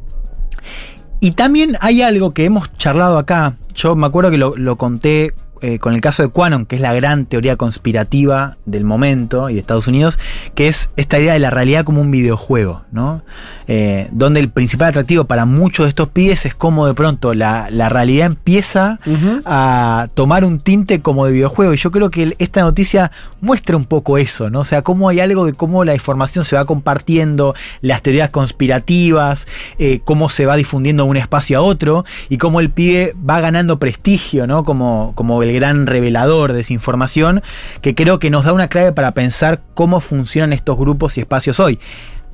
y 1.21 1.33
también 1.33 1.79
hay 1.81 2.03
algo 2.03 2.35
que 2.35 2.45
hemos 2.45 2.73
charlado 2.75 3.17
acá. 3.17 3.57
Yo 3.75 3.97
me 3.97 4.07
acuerdo 4.07 4.31
que 4.31 4.39
lo, 4.39 4.57
lo 4.57 4.77
conté 4.77 5.33
eh, 5.63 5.79
con 5.79 5.95
el 5.95 6.01
caso 6.01 6.23
de 6.23 6.29
Quanon, 6.29 6.67
que 6.67 6.77
es 6.77 6.83
la 6.83 6.93
gran 6.93 7.27
teoría 7.27 7.57
conspirativa 7.57 8.57
del 8.67 8.85
momento 8.85 9.49
y 9.49 9.55
de 9.55 9.61
Estados 9.61 9.87
Unidos, 9.87 10.19
que 10.55 10.69
es 10.69 10.91
esta 10.97 11.19
idea 11.19 11.35
de 11.35 11.39
la 11.39 11.51
realidad 11.51 11.85
como 11.85 12.01
un 12.01 12.11
videojuego, 12.11 12.83
¿no? 12.91 13.23
Eh, 13.69 14.09
donde 14.11 14.41
el 14.41 14.51
principal 14.51 14.89
atractivo 14.89 15.25
para 15.25 15.45
muchos 15.45 15.85
de 15.85 15.91
estos 15.91 16.09
pibes 16.09 16.47
es 16.47 16.55
cómo 16.55 16.87
de 16.87 16.95
pronto 16.95 17.33
la, 17.33 17.69
la 17.71 17.89
realidad 17.89 18.27
empieza 18.27 18.99
a 19.45 20.09
tomar 20.15 20.45
un 20.45 20.59
tinte 20.59 21.01
como 21.01 21.27
de 21.27 21.33
videojuego. 21.33 21.73
Y 21.75 21.77
yo 21.77 21.91
creo 21.91 22.11
que 22.11 22.35
esta 22.39 22.63
noticia 22.63 23.13
muestra 23.41 23.77
un 23.77 23.85
poco 23.85 24.19
eso, 24.19 24.51
¿no? 24.51 24.61
O 24.61 24.65
sea, 24.65 24.83
cómo 24.83 25.09
hay 25.09 25.21
algo 25.21 25.47
de 25.47 25.53
cómo 25.53 25.85
la 25.85 25.95
información 25.95 26.45
se 26.45 26.57
va 26.57 26.65
compartiendo, 26.65 27.55
las 27.81 28.03
teorías 28.03 28.31
conspirativas, 28.31 29.47
eh, 29.79 30.01
cómo 30.05 30.29
se 30.29 30.45
va 30.45 30.57
difundiendo 30.57 31.05
de 31.05 31.11
un 31.11 31.17
espacio 31.17 31.59
a 31.59 31.63
otro 31.63 32.05
y 32.29 32.39
cómo 32.39 32.59
el 32.59 32.71
pibe 32.71 33.15
va 33.29 33.41
ganando 33.41 33.79
prestigio, 33.79 34.47
¿no? 34.47 34.65
Como, 34.65 35.13
como 35.15 35.43
el 35.43 35.52
gran 35.53 35.87
revelador 35.87 36.53
de 36.53 36.61
esa 36.61 36.73
información, 36.73 37.43
que 37.81 37.95
creo 37.95 38.19
que 38.19 38.31
nos 38.31 38.45
da 38.45 38.53
una 38.53 38.69
clave 38.69 38.93
para 38.93 39.13
pensar 39.13 39.61
cómo 39.75 40.01
funcionan 40.01 40.53
estos 40.53 40.77
grupos 40.79 41.17
y 41.19 41.21
espacios 41.21 41.61
hoy. 41.61 41.79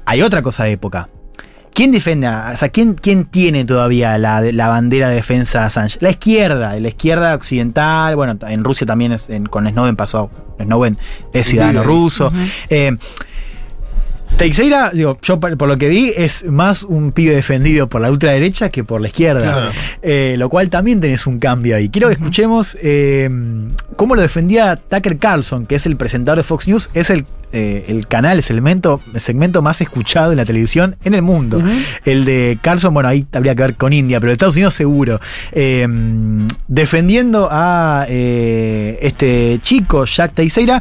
Hay 0.07 0.23
otra 0.23 0.43
cosa 0.43 0.65
de 0.65 0.73
época. 0.73 1.09
¿Quién 1.75 1.93
defiende? 1.93 2.27
a- 2.27 2.51
O 2.55 2.57
sea, 2.57 2.71
¿quién, 2.71 2.95
quién 2.95 3.25
tiene 3.27 3.65
todavía 3.65 4.19
la, 4.19 4.41
la 4.41 4.69
bandera 4.69 5.11
de 5.11 5.17
defensa 5.17 5.61
de 5.61 5.67
Assange? 5.67 5.99
La 6.01 6.11
izquierda, 6.11 6.75
la 6.81 6.89
izquierda 6.89 7.35
occidental. 7.35 8.17
Bueno, 8.17 8.37
en 8.49 8.65
Rusia 8.65 8.87
también 8.87 9.13
es- 9.13 9.29
en- 9.29 9.47
con 9.47 9.69
Snowden 9.69 9.95
pasó. 9.95 10.31
Snowden 10.61 10.97
es 11.33 11.47
ciudadano 11.47 11.85
ruso. 11.85 12.33
Eh, 12.69 12.97
Teixeira, 14.37 14.91
digo, 14.93 15.19
yo 15.23 15.41
por, 15.41 15.67
lo 15.67 15.79
que 15.79 15.89
vi, 15.89 16.13
es 16.17 16.45
más 16.45 16.83
un 16.85 17.13
pibe 17.13 17.35
defendido 17.35 17.89
por 17.89 18.01
la 18.01 18.11
ultraderecha 18.11 18.71
que 18.71 18.85
por 18.85 19.01
la 19.01 19.09
izquierda. 19.09 19.43
Claro. 19.43 19.71
Eh, 20.03 20.37
lo 20.39 20.49
cual 20.49 20.71
también 20.71 21.01
tenés 21.01 21.27
un 21.27 21.39
cambio 21.39 21.75
ahí. 21.75 21.89
Quiero 21.89 22.09
que 22.09 22.15
escuchemos 22.15 22.77
eh, 22.81 23.29
cómo 23.97 24.15
lo 24.15 24.23
defendía 24.23 24.77
Tucker 24.77 25.19
Carlson, 25.19 25.67
que 25.67 25.75
es 25.75 25.87
el 25.87 25.97
presentador 25.97 26.39
de 26.39 26.45
Fox 26.45 26.69
News, 26.69 26.91
es 26.95 27.11
el, 27.11 27.25
eh, 27.53 27.87
el 27.89 28.07
canal, 28.07 28.37
el 28.37 28.43
segmento, 28.45 29.01
el 29.13 29.21
segmento 29.21 29.61
más 29.61 29.81
escuchado 29.81 30.31
en 30.31 30.37
la 30.37 30.45
televisión 30.45 30.97
en 31.03 31.15
el 31.15 31.23
mundo. 31.23 31.61
El 32.05 32.25
de 32.25 32.59
Carlson, 32.63 32.95
bueno, 32.95 33.09
ahí 33.09 33.27
habría 33.33 33.57
que 33.57 33.63
ver 33.63 33.75
con 33.75 33.93
India, 33.93 34.21
pero 34.21 34.31
de 34.31 34.35
Estados 34.35 34.55
Unidos 34.55 34.75
seguro. 34.75 35.21
Defendiendo 36.69 37.49
a 37.51 38.07
este 38.09 39.59
chico, 39.63 40.05
Jack 40.05 40.35
Teixeira, 40.35 40.81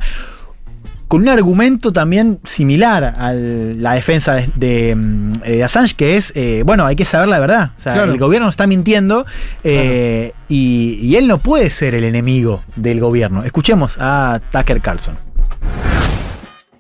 con 1.08 1.22
un 1.22 1.30
argumento 1.30 1.94
también 1.94 2.40
similar 2.44 3.04
a 3.18 3.34
la 3.34 3.94
defensa 3.94 4.36
de, 4.36 4.50
de, 4.56 4.96
mm, 4.96 5.32
eh, 5.46 5.64
Assange, 5.64 5.96
que 5.96 6.18
es, 6.18 6.34
eh, 6.36 6.64
bueno, 6.66 6.86
hay 6.86 6.96
que 6.96 7.06
saber 7.06 7.30
la 7.30 7.40
verdad. 7.40 7.72
O 7.78 7.80
sea, 7.80 7.94
Claro. 7.94 8.12
el 8.12 8.18
gobierno 8.20 8.50
está 8.50 8.68
mintiendo 8.68 9.26
eh, 9.64 10.34
y, 10.50 11.00
y 11.02 11.16
él 11.16 11.28
no 11.28 11.38
puede 11.38 11.70
ser 11.70 11.96
el 11.96 12.04
enemigo 12.04 12.62
del 12.76 13.00
gobierno. 13.00 13.44
Escuchemos 13.44 13.98
a 14.00 14.42
Tucker 14.52 14.82
Carlson. 14.82 15.18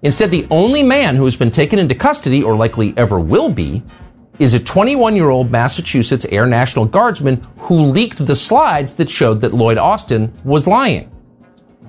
Instead, 0.02 0.30
the 0.30 0.46
only 0.50 0.84
man 0.84 1.16
who 1.18 1.26
has 1.26 1.36
been 1.38 1.52
taken 1.52 1.80
into 1.80 1.96
custody, 1.96 2.44
or 2.44 2.56
likely 2.56 2.94
ever 2.98 3.20
will 3.20 3.50
be, 3.54 3.82
is 4.40 4.54
a 4.54 4.60
21 4.60 5.16
year 5.16 5.30
old 5.30 5.50
Massachusetts 5.52 6.26
Air 6.32 6.46
National 6.46 6.86
Guardsman 6.86 7.42
who 7.58 7.82
leaked 7.82 8.24
the 8.26 8.36
slides 8.36 8.94
that 8.98 9.10
showed 9.10 9.42
that 9.42 9.54
Lloyd 9.54 9.78
Austin 9.80 10.32
was 10.46 10.68
lying. 10.68 11.10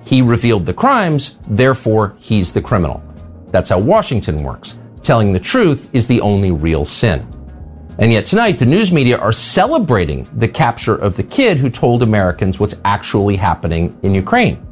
He 0.09 0.23
revealed 0.23 0.65
the 0.65 0.73
crimes, 0.73 1.37
therefore, 1.47 2.15
he's 2.17 2.51
the 2.51 2.63
criminal. 2.63 3.03
That's 3.51 3.69
how 3.69 3.77
Washington 3.77 4.41
works. 4.41 4.75
Telling 5.03 5.31
the 5.31 5.39
truth 5.39 5.87
is 5.93 6.07
the 6.07 6.19
only 6.21 6.49
real 6.49 6.83
sin. 6.83 7.27
And 7.99 8.11
yet 8.11 8.25
tonight, 8.25 8.57
the 8.57 8.65
news 8.65 8.91
media 8.91 9.19
are 9.19 9.31
celebrating 9.31 10.27
the 10.33 10.47
capture 10.47 10.95
of 10.95 11.15
the 11.15 11.21
kid 11.21 11.57
who 11.57 11.69
told 11.69 12.01
Americans 12.01 12.59
what's 12.59 12.81
actually 12.85 13.35
happening 13.35 13.95
in 14.01 14.15
Ukraine. 14.15 14.65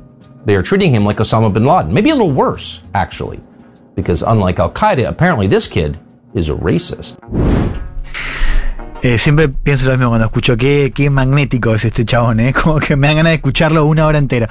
They 0.45 0.55
are 0.55 0.63
treating 0.63 0.91
him 0.91 1.05
like 1.05 1.17
Osama 1.17 1.53
bin 1.53 1.65
Laden, 1.65 1.93
maybe 1.93 2.09
a 2.09 2.15
little 2.15 2.31
worse, 2.31 2.81
actually. 2.95 3.39
Because 3.93 4.23
unlike 4.23 4.57
Al 4.57 4.71
Qaeda, 4.71 5.07
apparently 5.07 5.45
this 5.45 5.67
kid 5.67 5.99
is 6.33 6.49
a 6.49 6.55
racist. 6.55 7.15
Eh, 9.03 9.19
siempre 9.19 9.47
pienso 9.47 9.85
lo 9.85 9.91
mismo 9.91 10.09
cuando 10.09 10.25
escucho 10.25 10.57
qué, 10.57 10.91
qué 10.93 11.11
magnético 11.11 11.75
es 11.75 11.85
este 11.85 12.03
chabón, 12.03 12.39
¿eh? 12.39 12.53
como 12.63 12.79
que 12.79 12.95
me 12.95 13.07
dan 13.07 13.17
ganas 13.17 13.31
de 13.31 13.35
escucharlo 13.35 13.85
una 13.85 14.07
hora 14.07 14.17
entera. 14.17 14.49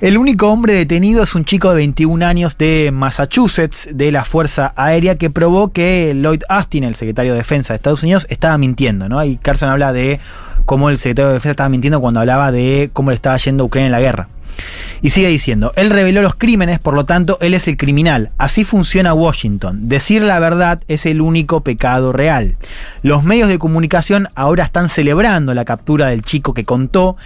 El 0.00 0.16
único 0.18 0.50
hombre 0.52 0.72
detenido 0.74 1.22
es 1.22 1.34
un 1.34 1.44
chico 1.44 1.70
de 1.70 1.76
21 1.76 2.24
años 2.24 2.56
de 2.56 2.90
Massachusetts, 2.92 3.88
de 3.92 4.12
la 4.12 4.24
Fuerza 4.24 4.72
Aérea, 4.76 5.16
que 5.16 5.30
probó 5.30 5.72
que 5.72 6.14
Lloyd 6.14 6.42
Austin, 6.48 6.84
el 6.84 6.94
secretario 6.94 7.32
de 7.32 7.38
Defensa 7.38 7.72
de 7.72 7.76
Estados 7.76 8.04
Unidos, 8.04 8.26
estaba 8.30 8.56
mintiendo. 8.56 9.08
¿no? 9.08 9.22
Y 9.24 9.36
Carson 9.36 9.68
habla 9.68 9.92
de 9.92 10.20
cómo 10.64 10.90
el 10.90 10.98
secretario 10.98 11.28
de 11.28 11.34
Defensa 11.34 11.50
estaba 11.50 11.68
mintiendo 11.68 12.00
cuando 12.00 12.20
hablaba 12.20 12.52
de 12.52 12.90
cómo 12.92 13.10
le 13.10 13.16
estaba 13.16 13.36
yendo 13.36 13.64
Ucrania 13.64 13.86
en 13.86 13.92
la 13.92 14.00
guerra. 14.00 14.28
Y 15.02 15.10
sigue 15.10 15.28
diciendo, 15.28 15.72
él 15.76 15.90
reveló 15.90 16.22
los 16.22 16.34
crímenes, 16.34 16.78
por 16.78 16.94
lo 16.94 17.04
tanto, 17.04 17.38
él 17.40 17.54
es 17.54 17.68
el 17.68 17.76
criminal. 17.76 18.30
Así 18.38 18.64
funciona 18.64 19.14
Washington. 19.14 19.88
Decir 19.88 20.22
la 20.22 20.38
verdad 20.40 20.82
es 20.88 21.06
el 21.06 21.20
único 21.20 21.62
pecado 21.62 22.12
real. 22.12 22.56
Los 23.02 23.24
medios 23.24 23.48
de 23.48 23.58
comunicación 23.58 24.28
ahora 24.34 24.64
están 24.64 24.88
celebrando 24.88 25.54
la 25.54 25.64
captura 25.64 26.08
del 26.08 26.22
chico 26.22 26.54
que 26.54 26.64
contó 26.64 27.16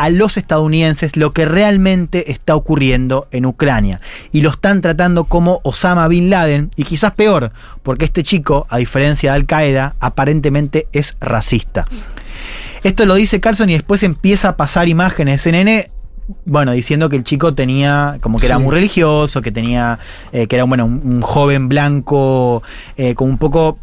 a 0.00 0.08
los 0.08 0.38
estadounidenses 0.38 1.16
lo 1.16 1.32
que 1.32 1.44
realmente 1.44 2.32
está 2.32 2.56
ocurriendo 2.56 3.28
en 3.32 3.44
Ucrania. 3.44 4.00
Y 4.32 4.40
lo 4.40 4.48
están 4.48 4.80
tratando 4.80 5.24
como 5.24 5.60
Osama 5.62 6.08
Bin 6.08 6.30
Laden, 6.30 6.70
y 6.74 6.84
quizás 6.84 7.12
peor, 7.12 7.52
porque 7.82 8.06
este 8.06 8.22
chico, 8.22 8.66
a 8.70 8.78
diferencia 8.78 9.32
de 9.32 9.36
Al 9.36 9.44
Qaeda, 9.44 9.96
aparentemente 10.00 10.88
es 10.92 11.16
racista. 11.20 11.86
Esto 12.82 13.04
lo 13.04 13.14
dice 13.14 13.40
Carlson 13.40 13.68
y 13.68 13.74
después 13.74 14.02
empieza 14.02 14.48
a 14.48 14.56
pasar 14.56 14.88
imágenes 14.88 15.42
CNN 15.42 15.90
bueno, 16.44 16.72
diciendo 16.72 17.08
que 17.08 17.16
el 17.16 17.24
chico 17.24 17.54
tenía, 17.54 18.18
como 18.20 18.38
que 18.38 18.46
era 18.46 18.58
muy 18.58 18.72
religioso, 18.72 19.42
que 19.42 19.52
tenía, 19.52 19.98
eh, 20.32 20.46
que 20.46 20.56
era 20.56 20.64
bueno, 20.64 20.84
un, 20.86 21.00
un 21.04 21.20
joven 21.20 21.68
blanco, 21.68 22.62
eh, 22.96 23.14
como 23.14 23.30
un 23.30 23.38
poco 23.38 23.78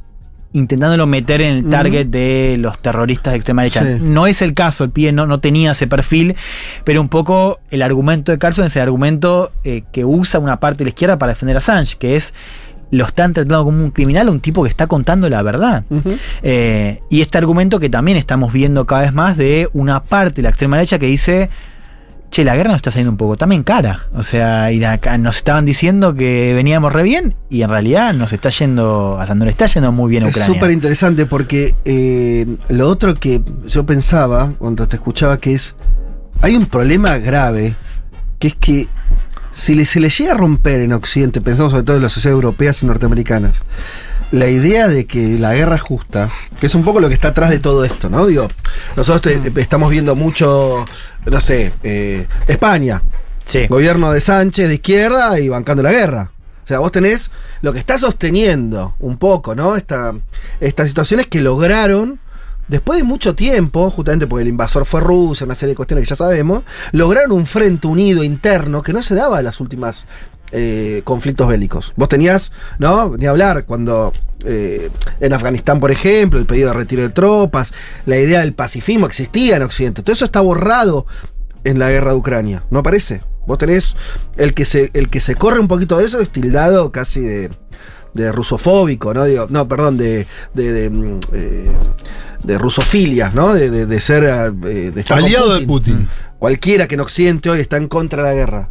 intentándolo 0.54 1.06
meter 1.06 1.42
en 1.42 1.58
el 1.58 1.70
target 1.70 2.08
de 2.08 2.56
los 2.60 2.80
terroristas 2.80 3.34
de 3.34 3.38
extrema 3.38 3.62
derecha. 3.62 3.84
Sí. 3.84 3.98
No 4.02 4.28
es 4.28 4.42
el 4.42 4.54
caso, 4.54 4.84
el 4.84 4.90
pibe 4.90 5.12
no, 5.12 5.28
no 5.28 5.40
tenía 5.40 5.72
ese 5.72 5.88
perfil, 5.88 6.36
pero 6.84 7.02
un 7.02 7.10
poco 7.10 7.60
el 7.70 7.82
argumento 7.82 8.32
de 8.32 8.40
Carlson 8.40 8.66
es 8.66 8.76
el 8.76 8.82
argumento 8.84 9.52
eh, 9.64 9.84
que 9.92 10.06
usa 10.06 10.40
una 10.40 10.60
parte 10.60 10.80
de 10.80 10.86
la 10.86 10.90
izquierda 10.90 11.20
para 11.20 11.34
defender 11.34 11.58
a 11.58 11.60
Assange, 11.60 11.98
que 11.98 12.16
es 12.16 12.34
lo 12.90 13.06
están 13.06 13.34
tratando 13.34 13.66
como 13.66 13.84
un 13.84 13.92
criminal, 13.92 14.30
un 14.30 14.40
tipo 14.40 14.64
que 14.64 14.70
está 14.70 14.88
contando 14.88 15.30
la 15.30 15.42
verdad. 15.42 15.84
Eh, 16.42 17.02
y 17.10 17.22
este 17.22 17.38
argumento 17.38 17.82
que 17.82 17.90
también 17.90 18.18
estamos 18.18 18.54
viendo 18.54 18.86
cada 18.86 19.02
vez 19.02 19.14
más 19.14 19.36
de 19.36 19.70
una 19.74 20.04
parte 20.04 20.38
de 20.38 20.44
la 20.44 20.50
extrema 20.50 20.78
derecha 20.78 20.98
que 20.98 21.08
dice, 21.08 21.50
che, 22.30 22.44
la 22.44 22.56
guerra 22.56 22.72
nos 22.72 22.78
está 22.78 22.92
saliendo 22.92 23.12
un 23.12 23.18
poco 23.18 23.36
también 23.38 23.64
cara. 23.64 24.08
O 24.14 24.24
sea, 24.24 24.72
y 24.72 24.84
acá 24.84 25.18
nos 25.18 25.38
estaban 25.38 25.66
diciendo 25.66 26.14
que 26.14 26.54
veníamos 26.54 26.94
re 26.94 27.04
bien 27.04 27.36
y 27.50 27.62
en 27.62 27.70
realidad 27.70 28.14
nos 28.14 28.34
está 28.34 28.50
yendo, 28.50 29.20
hasta 29.20 29.36
no 29.36 29.46
le 29.46 29.52
está 29.52 29.66
yendo 29.68 29.92
muy 29.92 30.10
bien 30.10 30.24
a 30.24 30.28
Es 30.28 30.36
Ucrania. 30.36 30.54
súper 30.56 30.72
interesante 30.72 31.26
porque 31.26 31.76
eh, 31.86 32.46
lo 32.70 32.88
otro 32.90 33.16
que 33.16 33.42
yo 33.68 33.86
pensaba 33.86 34.54
cuando 34.58 34.88
te 34.88 34.96
escuchaba 34.98 35.38
que 35.40 35.54
es, 35.54 35.76
hay 36.42 36.56
un 36.56 36.66
problema 36.66 37.18
grave, 37.18 37.76
que 38.40 38.50
es 38.50 38.56
que 38.56 38.88
si 39.52 39.86
se 39.86 40.00
le 40.00 40.10
llega 40.10 40.34
a 40.34 40.38
romper 40.38 40.82
en 40.82 40.94
Occidente, 40.94 41.42
pensamos 41.42 41.72
sobre 41.72 41.84
todo 41.84 41.98
en 41.98 42.04
las 42.04 42.12
sociedades 42.12 42.36
europeas 42.36 42.84
y 42.84 42.86
norteamericanas, 42.86 43.64
la 44.32 44.48
idea 44.50 44.88
de 44.88 45.06
que 45.06 45.38
la 45.40 45.54
guerra 45.54 45.76
es 45.78 45.82
justa, 45.82 46.30
que 46.60 46.66
es 46.66 46.76
un 46.76 46.84
poco 46.84 47.00
lo 47.00 47.08
que 47.08 47.14
está 47.14 47.30
atrás 47.30 47.50
de 47.50 47.60
todo 47.60 47.86
esto, 47.86 48.10
¿no? 48.10 48.26
Digo, 48.26 48.48
nosotros 48.96 49.22
te- 49.22 49.62
estamos 49.62 49.90
viendo 49.90 50.16
mucho, 50.16 50.86
no 51.26 51.40
sé, 51.42 51.74
eh, 51.84 52.28
España, 52.48 53.04
Sí. 53.46 53.68
gobierno 53.68 54.12
de 54.12 54.20
Sánchez 54.20 54.68
de 54.68 54.74
izquierda 54.76 55.40
y 55.40 55.48
bancando 55.48 55.82
la 55.82 55.92
guerra. 55.92 56.32
O 56.64 56.68
sea, 56.68 56.80
vos 56.80 56.92
tenés 56.92 57.32
lo 57.62 57.72
que 57.72 57.80
está 57.80 57.98
sosteniendo 57.98 58.96
un 59.00 59.18
poco, 59.18 59.56
¿no? 59.56 59.78
Esta, 59.78 60.14
estas 60.60 60.90
situaciones 60.90 61.28
que 61.28 61.40
lograron, 61.40 62.20
después 62.68 62.98
de 63.00 63.04
mucho 63.06 63.36
tiempo, 63.36 63.90
justamente 63.90 64.28
porque 64.28 64.42
el 64.44 64.50
invasor 64.50 64.86
fue 64.86 65.00
Rusia, 65.00 65.46
una 65.46 65.56
serie 65.56 65.72
de 65.72 65.78
cuestiones 65.78 66.04
que 66.04 66.10
ya 66.10 66.16
sabemos, 66.18 66.64
lograron 66.92 67.32
un 67.32 67.46
frente 67.46 67.88
unido 67.88 68.22
interno 68.26 68.84
que 68.84 68.92
no 68.92 69.02
se 69.02 69.16
daba 69.16 69.40
en 69.40 69.46
las 69.46 69.62
últimas 69.62 70.08
eh, 70.52 71.02
conflictos 71.04 71.48
bélicos. 71.48 71.94
Vos 71.96 72.10
tenías, 72.10 72.52
¿no? 72.80 73.16
Ni 73.18 73.26
hablar 73.26 73.66
cuando 73.66 74.14
eh, 74.46 74.90
en 75.20 75.34
Afganistán, 75.34 75.80
por 75.80 75.92
ejemplo, 75.92 76.40
el 76.40 76.46
pedido 76.46 76.70
de 76.70 76.74
retiro 76.76 77.02
de 77.02 77.10
tropas, 77.10 77.74
la 78.06 78.18
idea 78.18 78.40
del 78.42 78.54
pacifismo 78.54 79.06
existía 79.06 79.58
en 79.58 79.64
Occidente. 79.64 80.04
Todo 80.04 80.14
eso 80.14 80.26
está 80.26 80.40
borrado 80.42 81.06
en 81.64 81.80
la 81.80 81.90
guerra 81.90 82.12
de 82.12 82.18
Ucrania, 82.18 82.64
¿no 82.70 82.82
parece? 82.84 83.22
Vos 83.46 83.58
tenés 83.58 83.96
el 84.38 84.54
que 84.54 84.66
se, 84.66 84.90
el 84.94 85.10
que 85.10 85.20
se 85.22 85.36
corre 85.36 85.60
un 85.60 85.68
poquito 85.68 85.98
de 85.98 86.06
eso 86.06 86.20
es 86.20 86.30
tildado 86.30 86.92
casi 86.92 87.22
de, 87.22 87.50
de 88.14 88.32
rusofóbico, 88.32 89.14
¿no? 89.14 89.24
Digo, 89.26 89.48
no, 89.50 89.68
perdón, 89.68 89.98
de, 89.98 90.28
de, 90.54 90.72
de, 90.74 90.90
mm, 90.90 91.20
eh, 91.34 91.72
de 92.44 92.58
rusofilia, 92.58 93.32
¿no? 93.34 93.54
De, 93.54 93.86
de- 93.86 94.00
ser 94.02 94.24
estar 94.96 95.18
Aliado 95.18 95.58
de 95.60 95.66
Putin. 95.66 96.08
Cualquiera 96.40 96.88
que 96.88 96.96
en 96.96 97.02
Occidente 97.02 97.50
hoy 97.50 97.60
está 97.62 97.78
en 97.78 97.88
contra 97.88 98.22
de 98.24 98.30
la 98.30 98.36
guerra. 98.36 98.70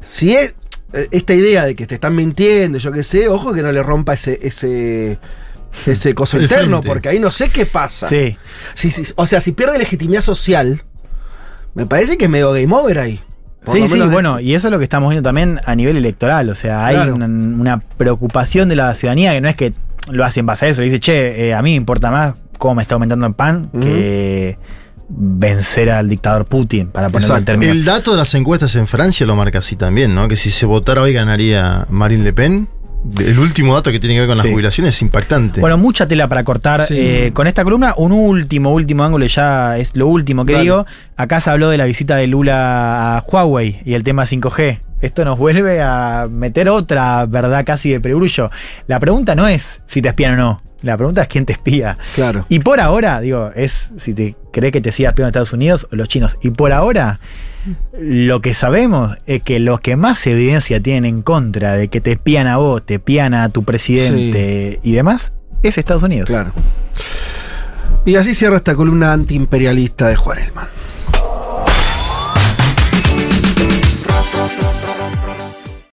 Si 0.00 0.34
es 0.34 0.54
esta 1.10 1.34
idea 1.34 1.64
de 1.64 1.74
que 1.74 1.86
te 1.86 1.94
están 1.94 2.14
mintiendo, 2.14 2.78
yo 2.78 2.92
qué 2.92 3.02
sé, 3.02 3.28
ojo 3.28 3.52
que 3.54 3.62
no 3.62 3.72
le 3.72 3.82
rompa 3.82 4.14
ese, 4.14 4.38
ese, 4.42 5.18
ese 5.86 6.14
coso 6.14 6.40
interno, 6.40 6.78
frente. 6.78 6.88
porque 6.88 7.08
ahí 7.10 7.18
no 7.20 7.30
sé 7.30 7.50
qué 7.50 7.66
pasa. 7.66 8.08
Sí. 8.08 8.36
Si- 8.74 9.12
o 9.16 9.26
sea, 9.26 9.40
si 9.40 9.52
pierde 9.52 9.78
legitimidad 9.78 10.20
social, 10.22 10.82
me 11.74 11.86
parece 11.86 12.16
que 12.16 12.24
es 12.26 12.30
medio 12.30 12.52
game 12.52 12.74
over 12.74 12.98
ahí. 12.98 13.20
Sí, 13.64 13.88
sí, 13.88 13.98
de- 13.98 14.06
bueno, 14.06 14.38
y 14.40 14.54
eso 14.54 14.68
es 14.68 14.72
lo 14.72 14.78
que 14.78 14.84
estamos 14.84 15.10
viendo 15.10 15.28
también 15.28 15.60
a 15.66 15.74
nivel 15.74 15.96
electoral. 15.96 16.48
O 16.50 16.54
sea, 16.54 16.86
hay 16.86 16.94
Claro. 16.94 17.14
una, 17.16 17.26
una 17.26 17.78
preocupación 17.96 18.68
de 18.68 18.76
la 18.76 18.94
ciudadanía 18.94 19.32
que 19.32 19.40
no 19.40 19.48
es 19.48 19.56
que 19.56 19.72
lo 20.10 20.24
hace 20.24 20.38
en 20.40 20.46
base 20.46 20.66
a 20.66 20.68
eso. 20.68 20.82
Dice, 20.82 21.00
che, 21.00 21.48
eh, 21.48 21.54
a 21.54 21.62
mí 21.62 21.70
me 21.72 21.76
importa 21.76 22.10
más 22.12 22.34
cómo 22.58 22.76
me 22.76 22.82
está 22.82 22.94
aumentando 22.94 23.26
el 23.26 23.34
pan 23.34 23.68
que 23.80 24.56
vencer 25.08 25.90
al 25.90 26.08
dictador 26.08 26.46
Putin, 26.46 26.88
para 26.88 27.08
ponerlo 27.10 27.36
en 27.36 27.44
términos. 27.44 27.76
El 27.76 27.84
dato 27.84 28.10
de 28.12 28.16
las 28.18 28.34
encuestas 28.34 28.74
en 28.76 28.86
Francia 28.86 29.26
lo 29.26 29.36
marca 29.36 29.58
así 29.58 29.76
también, 29.76 30.14
¿no? 30.14 30.28
Que 30.28 30.36
si 30.36 30.50
se 30.50 30.66
votara 30.66 31.02
hoy 31.02 31.12
ganaría 31.12 31.86
Marine 31.90 32.24
Le 32.24 32.32
Pen. 32.32 32.68
El 33.20 33.38
último 33.38 33.72
dato 33.74 33.92
que 33.92 34.00
tiene 34.00 34.14
que 34.16 34.20
ver 34.20 34.28
con 34.28 34.36
las 34.36 34.46
Sí. 34.46 34.50
jubilaciones 34.52 34.96
es 34.96 35.02
impactante. 35.02 35.60
Bueno, 35.60 35.78
mucha 35.78 36.08
tela 36.08 36.28
para 36.28 36.42
cortar 36.42 36.86
Sí. 36.86 36.94
eh, 36.98 37.30
con 37.32 37.46
esta 37.46 37.62
columna. 37.62 37.94
Un 37.96 38.10
último, 38.10 38.72
último 38.72 39.04
ángulo, 39.04 39.26
ya 39.26 39.78
es 39.78 39.96
lo 39.96 40.08
último 40.08 40.44
que 40.44 40.54
Dale. 40.54 40.64
digo. 40.64 40.86
Acá 41.16 41.38
se 41.38 41.50
habló 41.50 41.68
de 41.70 41.78
la 41.78 41.84
visita 41.84 42.16
de 42.16 42.26
Lula 42.26 43.18
a 43.18 43.24
Huawei 43.30 43.80
y 43.84 43.94
el 43.94 44.02
tema 44.02 44.26
5G. 44.26 44.80
Esto 45.02 45.24
nos 45.24 45.38
vuelve 45.38 45.80
a 45.82 46.26
meter 46.28 46.68
otra 46.68 47.26
verdad 47.26 47.64
casi 47.64 47.90
de 47.90 48.00
perogrullo. 48.00 48.50
La 48.88 48.98
pregunta 48.98 49.36
no 49.36 49.46
es 49.46 49.82
si 49.86 50.02
te 50.02 50.08
espían 50.08 50.32
o 50.32 50.36
no. 50.36 50.62
La 50.82 50.96
pregunta 50.96 51.22
es 51.22 51.28
quién 51.28 51.46
te 51.46 51.52
espía. 51.52 51.96
Claro. 52.14 52.44
Y 52.48 52.60
por 52.60 52.80
ahora, 52.80 53.20
digo, 53.20 53.50
es 53.54 53.90
si 53.96 54.12
te 54.12 54.36
cree 54.52 54.70
que 54.70 54.80
te 54.80 54.92
siga 54.92 55.10
espiando 55.10 55.28
Estados 55.28 55.52
Unidos 55.52 55.86
o 55.90 55.96
los 55.96 56.08
chinos. 56.08 56.36
Y 56.42 56.50
por 56.50 56.72
ahora, 56.72 57.20
lo 57.98 58.40
que 58.40 58.54
sabemos 58.54 59.16
es 59.26 59.42
que 59.42 59.58
los 59.58 59.80
que 59.80 59.96
más 59.96 60.26
evidencia 60.26 60.80
tienen 60.80 61.04
en 61.06 61.22
contra 61.22 61.74
de 61.74 61.88
que 61.88 62.00
te 62.00 62.12
espían 62.12 62.46
a 62.46 62.58
vos, 62.58 62.84
te 62.84 62.94
espían 62.94 63.34
a 63.34 63.48
tu 63.48 63.64
presidente 63.64 64.80
y 64.82 64.92
demás, 64.92 65.32
es 65.62 65.78
Estados 65.78 66.02
Unidos. 66.02 66.26
Claro. 66.26 66.52
Y 68.04 68.16
así 68.16 68.34
cierra 68.34 68.56
esta 68.56 68.74
columna 68.74 69.12
antiimperialista 69.12 70.08
de 70.08 70.16
Juan 70.16 70.38
Elman. 70.38 70.68